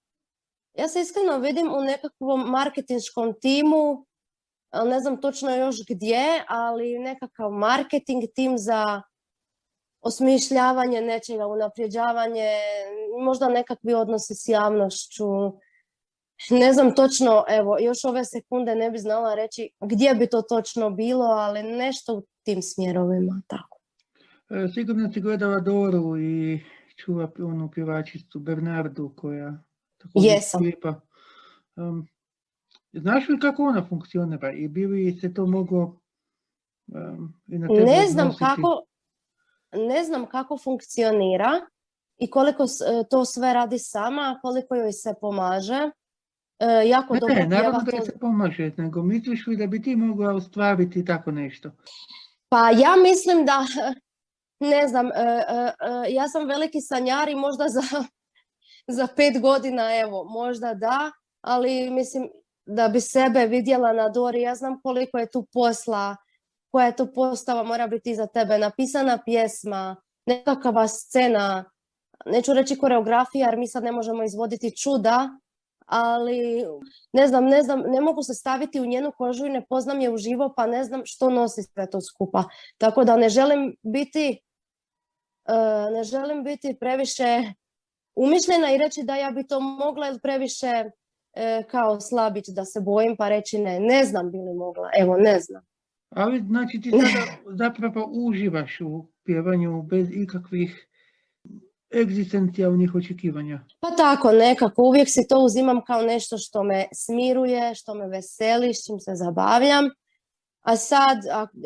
Ja 0.74 0.88
se 0.88 1.00
iskreno 1.00 1.38
vidim 1.38 1.72
u 1.74 1.80
nekakvom 1.80 2.40
marketinškom 2.40 3.34
timu, 3.40 4.06
ne 4.84 5.00
znam 5.00 5.20
točno 5.20 5.56
još 5.56 5.76
gdje, 5.88 6.44
ali 6.48 6.98
nekakav 6.98 7.50
marketing 7.50 8.22
tim 8.34 8.58
za 8.58 9.02
osmišljavanje 10.04 11.00
nečega, 11.00 11.46
unapređavanje, 11.46 12.50
možda 13.24 13.48
nekakvi 13.48 13.94
odnosi 13.94 14.34
s 14.34 14.48
javnošću. 14.48 15.24
Ne 16.50 16.72
znam 16.72 16.94
točno, 16.94 17.44
evo, 17.48 17.78
još 17.80 18.04
ove 18.04 18.24
sekunde 18.24 18.74
ne 18.74 18.90
bi 18.90 18.98
znala 18.98 19.34
reći 19.34 19.70
gdje 19.80 20.14
bi 20.14 20.26
to 20.26 20.42
točno 20.42 20.90
bilo, 20.90 21.24
ali 21.24 21.62
nešto 21.62 22.14
u 22.14 22.22
tim 22.42 22.62
smjerovima, 22.62 23.42
tako. 23.46 23.78
E, 24.50 24.68
sigurno 24.74 25.12
si 25.12 25.20
gledala 25.20 25.60
Doru 25.60 26.18
i 26.18 26.60
čula 26.96 27.30
onu 27.38 27.70
pjevačicu 27.70 28.38
Bernardu 28.38 29.14
koja 29.16 29.58
Jesam. 30.14 30.62
znaš 32.92 33.28
li 33.28 33.40
kako 33.40 33.62
ona 33.62 33.86
funkcionira 33.88 34.52
i 34.52 34.68
bi 34.68 34.86
li 34.86 35.18
se 35.20 35.34
to 35.34 35.46
moglo 35.46 36.00
i 37.46 37.58
na 37.58 37.66
Ne 37.66 38.06
znam 38.08 38.36
kako, 38.38 38.82
ne 39.74 40.04
znam 40.04 40.26
kako 40.26 40.58
funkcionira 40.58 41.60
i 42.18 42.30
koliko 42.30 42.62
e, 42.62 43.04
to 43.10 43.24
sve 43.24 43.52
radi 43.52 43.78
sama, 43.78 44.38
koliko 44.42 44.74
joj 44.74 44.92
se 44.92 45.14
pomaže. 45.20 45.90
E, 46.58 46.88
jako 46.88 47.14
ne, 47.14 47.20
dobro 47.20 47.34
ne, 47.34 47.46
naravno 47.46 47.80
da 47.80 48.04
se 48.04 48.18
pomaže, 48.18 48.70
nego 48.76 49.02
misliš 49.02 49.46
li 49.46 49.56
da 49.56 49.66
bi 49.66 49.82
ti 49.82 49.96
mogla 49.96 50.34
ostvariti 50.34 51.04
tako 51.04 51.30
nešto? 51.30 51.70
Pa 52.48 52.70
ja 52.70 52.96
mislim 53.02 53.46
da, 53.46 53.66
ne 54.72 54.88
znam, 54.88 55.06
e, 55.06 55.42
ja 56.08 56.28
sam 56.28 56.48
veliki 56.48 56.80
sanjar 56.80 57.28
i 57.28 57.34
možda 57.34 57.68
za, 57.68 57.82
za 58.98 59.06
pet 59.16 59.40
godina, 59.40 59.98
evo, 60.00 60.24
možda 60.24 60.74
da, 60.74 61.10
ali 61.40 61.90
mislim 61.90 62.28
da 62.66 62.88
bi 62.88 63.00
sebe 63.00 63.46
vidjela 63.46 63.92
na 63.92 64.08
Dori, 64.08 64.42
ja 64.42 64.54
znam 64.54 64.80
koliko 64.80 65.18
je 65.18 65.30
tu 65.30 65.46
posla, 65.52 66.16
koja 66.74 66.86
je 66.86 66.96
to 66.96 67.12
postava, 67.12 67.62
mora 67.62 67.86
biti 67.86 68.14
za 68.14 68.26
tebe 68.26 68.58
napisana 68.58 69.18
pjesma, 69.24 69.96
nekakva 70.26 70.88
scena, 70.88 71.64
neću 72.26 72.52
reći 72.52 72.78
koreografija 72.78 73.46
jer 73.46 73.58
mi 73.58 73.68
sad 73.68 73.84
ne 73.84 73.92
možemo 73.92 74.24
izvoditi 74.24 74.76
čuda, 74.76 75.28
ali 75.86 76.64
ne 77.12 77.26
znam, 77.26 77.44
ne 77.44 77.62
znam, 77.62 77.80
ne 77.80 78.00
mogu 78.00 78.22
se 78.22 78.34
staviti 78.34 78.80
u 78.80 78.86
njenu 78.86 79.12
kožu 79.18 79.46
i 79.46 79.50
ne 79.50 79.66
poznam 79.68 80.00
je 80.00 80.10
uživo 80.10 80.52
pa 80.56 80.66
ne 80.66 80.84
znam 80.84 81.02
što 81.04 81.30
nosi 81.30 81.62
sve 81.62 81.90
to 81.90 82.00
skupa. 82.00 82.44
Tako 82.78 83.04
da 83.04 83.16
ne 83.16 83.28
želim 83.28 83.76
biti 83.82 84.40
e, 85.48 85.54
ne 85.92 86.04
želim 86.04 86.44
biti 86.44 86.76
previše 86.80 87.52
umišljena 88.14 88.74
i 88.74 88.78
reći 88.78 89.02
da 89.02 89.16
ja 89.16 89.30
bi 89.30 89.46
to 89.46 89.60
mogla 89.60 90.08
ili 90.08 90.20
previše 90.20 90.90
e, 91.32 91.62
kao 91.70 92.00
slabić 92.00 92.48
da 92.48 92.64
se 92.64 92.80
bojim 92.80 93.16
pa 93.16 93.28
reći 93.28 93.58
ne, 93.58 93.80
ne 93.80 94.04
znam 94.04 94.30
bi 94.30 94.38
li 94.38 94.54
mogla, 94.54 94.90
evo 94.98 95.16
ne 95.16 95.40
znam. 95.40 95.73
Ali 96.14 96.40
znači 96.40 96.80
ti 96.80 96.90
sada 96.90 97.56
zapravo 97.56 98.10
uživaš 98.12 98.80
u 98.80 99.06
pjevanju 99.24 99.82
bez 99.82 100.08
ikakvih 100.10 100.88
egzistencijalnih 101.94 102.94
očekivanja. 102.94 103.60
Pa 103.80 103.90
tako, 103.90 104.32
nekako 104.32 104.82
uvijek 104.82 105.08
si 105.08 105.28
to 105.28 105.38
uzimam 105.38 105.84
kao 105.84 106.02
nešto 106.02 106.38
što 106.38 106.62
me 106.62 106.84
smiruje, 106.94 107.74
što 107.74 107.94
me 107.94 108.08
veseli, 108.08 108.74
s 108.74 108.86
čim 108.86 109.00
se 109.00 109.10
zabavljam. 109.14 109.84
A 110.62 110.76
sad, 110.76 111.18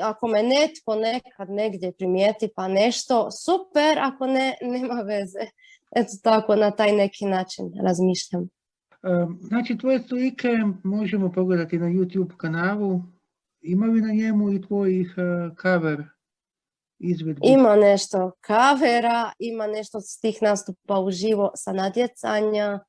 ako 0.02 0.26
me 0.28 0.42
netko 0.42 0.94
nekad 0.94 1.50
negdje 1.50 1.92
primijeti 1.92 2.48
pa 2.56 2.68
nešto, 2.68 3.28
super, 3.30 3.98
ako 3.98 4.26
ne, 4.26 4.54
nema 4.62 5.00
veze. 5.00 5.50
Eto 5.96 6.10
tako, 6.22 6.56
na 6.56 6.70
taj 6.70 6.92
neki 6.92 7.24
način 7.24 7.72
razmišljam. 7.82 8.48
Znači, 9.40 9.78
tvoje 9.78 10.02
slike 10.08 10.48
možemo 10.82 11.32
pogledati 11.32 11.78
na 11.78 11.86
YouTube 11.86 12.36
kanalu 12.36 13.02
ima 13.60 13.86
li 13.86 14.00
na 14.00 14.12
njemu 14.12 14.52
i 14.52 14.62
tvojih 14.62 15.14
uh, 15.16 15.56
cover 15.62 16.04
izvedbi? 16.98 17.40
Ima 17.44 17.76
nešto 17.76 18.32
kavera, 18.40 19.32
ima 19.38 19.66
nešto 19.66 20.00
s 20.00 20.20
tih 20.20 20.38
nastupa 20.42 21.00
uživo 21.00 21.50
sa 21.54 21.72
natjecanja. 21.72 22.80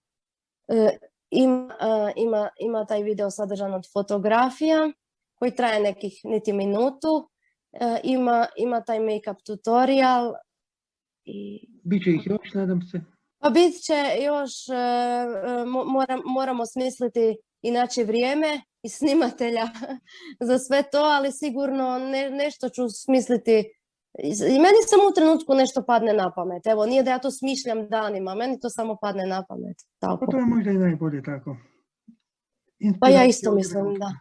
E, 0.67 0.97
ima, 1.29 1.75
e, 1.81 2.13
ima, 2.15 2.49
ima 2.59 2.85
taj 2.85 3.03
video 3.03 3.31
sadržan 3.31 3.73
od 3.73 3.83
fotografija 3.93 4.91
koji 5.35 5.55
traje 5.55 5.79
nekih 5.79 6.21
niti 6.23 6.53
minutu. 6.53 7.29
ima, 8.03 8.47
ima 8.57 8.81
taj 8.81 8.99
make-up 8.99 9.35
tutorial. 9.45 10.33
I... 11.25 11.67
Biće 11.83 12.11
ih 12.11 12.21
još, 12.25 12.53
nadam 12.53 12.81
se. 12.81 13.01
Pa 13.37 13.49
bit 13.49 13.73
će 13.85 14.23
još, 14.25 14.51
moram, 15.85 16.21
moramo 16.25 16.65
smisliti 16.65 17.37
inače 17.61 18.03
vrijeme 18.03 18.61
i 18.83 18.89
snimatelja 18.89 19.67
za 20.47 20.59
sve 20.59 20.83
to, 20.91 20.99
ali 20.99 21.31
sigurno 21.31 21.99
ne, 21.99 22.29
nešto 22.29 22.69
ću 22.69 22.89
smisliti 22.89 23.79
I 24.23 24.59
meni 24.65 24.79
samo 24.87 25.03
u 25.11 25.13
trenutku 25.15 25.55
nešto 25.55 25.83
padne 25.87 26.13
na 26.13 26.31
pamet. 26.35 26.67
Evo, 26.67 26.85
nije 26.85 27.03
da 27.03 27.11
ja 27.11 27.19
to 27.19 27.31
smišljam 27.31 27.89
danima, 27.89 28.35
meni 28.35 28.59
to 28.59 28.69
samo 28.69 28.97
padne 29.01 29.25
na 29.25 29.43
pamet. 29.49 29.77
Tako. 29.99 30.25
Pa 30.25 30.31
to 30.31 30.37
je 30.37 30.45
možda 30.45 30.71
i 30.71 30.77
najbolje 30.77 31.23
tako. 31.23 31.57
Pa 32.99 33.09
ja 33.09 33.25
isto 33.25 33.55
mislim, 33.55 33.95
da. 33.99 34.11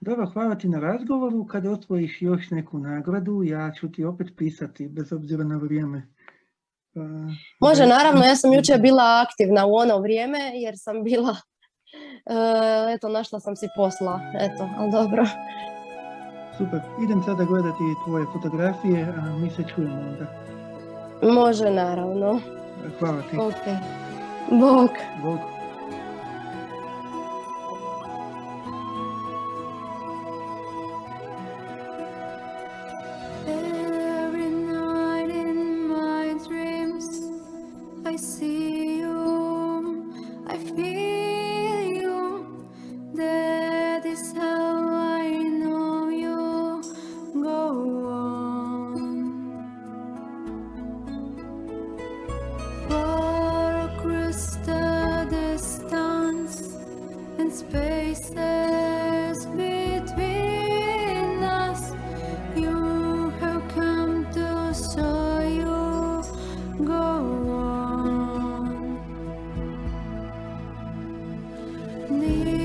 Dobro, 0.00 0.30
hvala 0.32 0.54
ti 0.54 0.68
na 0.68 0.80
razgovoru. 0.80 1.46
Kad 1.46 1.66
osvojiš 1.66 2.22
još 2.22 2.50
neku 2.50 2.78
nagradu, 2.78 3.42
ja 3.42 3.72
ću 3.80 3.92
ti 3.92 4.04
opet 4.04 4.28
pisati, 4.36 4.88
bez 4.88 5.12
obzira 5.12 5.44
na 5.44 5.56
vrijeme. 5.56 6.08
Pa, 6.94 7.00
Može, 7.66 7.86
naravno, 7.86 8.24
ja 8.24 8.36
sam 8.36 8.52
jučer 8.52 8.80
bila 8.80 9.26
aktivna 9.28 9.66
u 9.66 9.74
ono 9.74 9.98
vrijeme, 9.98 10.38
jer 10.54 10.74
sam 10.76 11.04
bila, 11.04 11.36
e, 12.26 12.94
eto, 12.94 13.08
našla 13.08 13.40
sam 13.40 13.56
si 13.56 13.66
posla, 13.76 14.20
eto, 14.40 14.68
ali 14.78 14.92
dobro. 14.92 15.24
Super, 16.58 16.80
idem 17.04 17.22
sada 17.22 17.44
gledati 17.44 17.84
tvoje 18.04 18.26
fotografije, 18.32 19.14
a 19.18 19.38
mi 19.38 19.50
se 19.50 19.62
čujemo 19.74 20.00
onda. 20.00 20.26
Može, 21.22 21.70
naravno. 21.70 22.40
Hvala 22.98 23.22
ti. 23.30 23.36
Ok. 23.38 23.64
Bog. 24.50 24.90
Bog. 25.22 25.53
me. 72.10 72.63